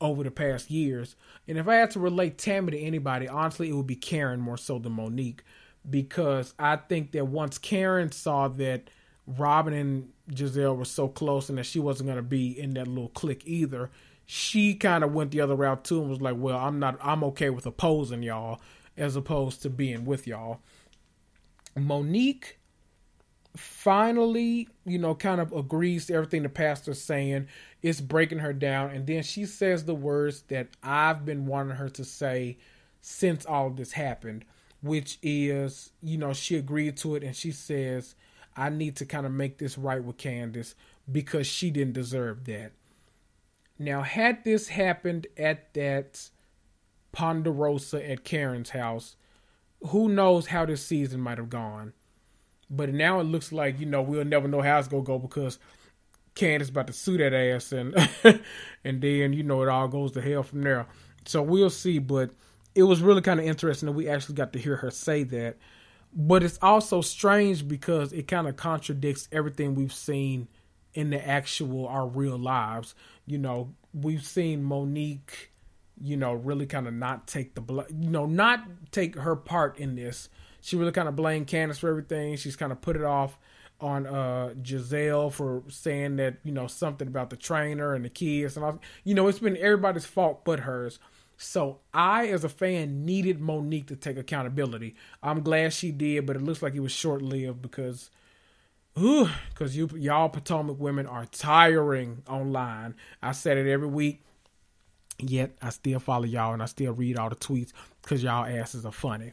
[0.00, 1.16] over the past years.
[1.48, 4.56] And if I had to relate Tami to anybody, honestly, it would be Karen more
[4.56, 5.42] so than Monique.
[5.88, 8.88] Because I think that once Karen saw that
[9.26, 12.86] Robyn and Gizelle were so close and that she wasn't going to be in that
[12.86, 13.90] little clique either,
[14.26, 17.24] she kind of went the other route too and was like, well, I'm not, I'm
[17.24, 18.60] okay with opposing y'all
[18.96, 20.60] as opposed to being with y'all.
[21.76, 22.58] Monique
[23.56, 27.48] finally, you know, kind of agrees to everything the pastor's saying.
[27.82, 28.90] It's breaking her down.
[28.90, 32.58] And then she says the words that I've been wanting her to say
[33.00, 34.44] since all of this happened,
[34.80, 38.14] which is, you know, she agreed to it and she says,
[38.56, 40.74] I need to kind of make this right with Candace
[41.10, 42.72] because she didn't deserve that.
[43.78, 46.28] Now, had this happened at that
[47.10, 49.16] Ponderosa at Karen's house,
[49.88, 51.92] who knows how this season might have gone
[52.72, 55.58] but now it looks like you know we'll never know how it's gonna go because
[56.34, 57.94] Candace about to sue that ass and
[58.84, 60.86] and then you know it all goes to hell from there.
[61.26, 61.98] So we'll see.
[61.98, 62.30] But
[62.74, 65.58] it was really kind of interesting that we actually got to hear her say that.
[66.14, 70.48] But it's also strange because it kind of contradicts everything we've seen
[70.94, 72.94] in the actual our real lives.
[73.26, 75.52] You know, we've seen Monique,
[76.00, 79.78] you know, really kind of not take the blood, you know, not take her part
[79.78, 80.28] in this
[80.62, 82.36] she really kind of blamed Candace for everything.
[82.36, 83.36] She's kind of put it off
[83.80, 88.56] on uh, Gizelle for saying that you know something about the trainer and the kids
[88.56, 88.80] and all.
[89.04, 91.00] You know, it's been everybody's fault but hers.
[91.36, 94.94] So I, as a fan, needed Monique to take accountability.
[95.20, 98.10] I'm glad she did, but it looks like it was short lived because,
[98.96, 102.94] ooh, because you y'all Potomac women are tiring online.
[103.20, 104.22] I said it every week.
[105.18, 108.86] Yet I still follow y'all and I still read all the tweets because y'all asses
[108.86, 109.32] are funny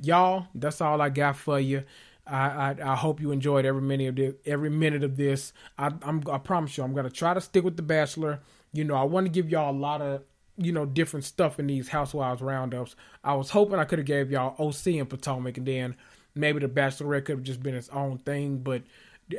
[0.00, 1.84] y'all, that's all I got for you.
[2.26, 4.34] I, I, I hope you enjoyed every minute of this.
[4.46, 7.76] Every minute of this, I, I'm I promise you, I'm gonna try to stick with
[7.76, 8.40] the Bachelor.
[8.72, 10.22] You know, I want to give y'all a lot of
[10.56, 12.96] you know different stuff in these Housewives roundups.
[13.22, 15.96] I was hoping I could have gave y'all OC and Potomac, and then
[16.34, 18.58] maybe the Bachelorette could have just been its own thing.
[18.58, 18.82] But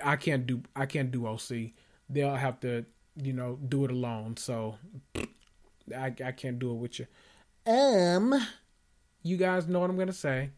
[0.03, 1.72] I can't do I can't do OC.
[2.10, 2.86] They'll have to
[3.22, 4.38] you know do it alone.
[4.38, 4.76] So
[5.95, 7.08] I, I can't do it with you.
[7.68, 8.39] Um,
[9.26, 10.51] you guys know what I'm gonna say.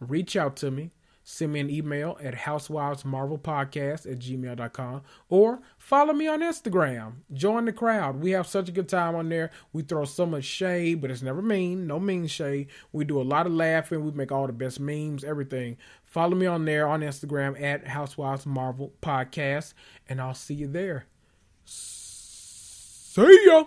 [0.00, 0.90] Reach out to me.
[1.24, 7.12] Send me an email at housewivesmarvelpodcast at gmail.com or follow me on Instagram.
[7.32, 8.16] Join the crowd.
[8.16, 9.52] We have such a good time on there.
[9.72, 11.86] We throw so much shade, but it's never mean.
[11.86, 12.66] No mean shade.
[12.90, 14.04] We do a lot of laughing.
[14.04, 15.76] We make all the best memes, everything.
[16.02, 19.74] Follow me on there on Instagram at Housewives Marvel Podcast,
[20.08, 21.06] and I'll see you there.
[21.64, 23.66] See ya.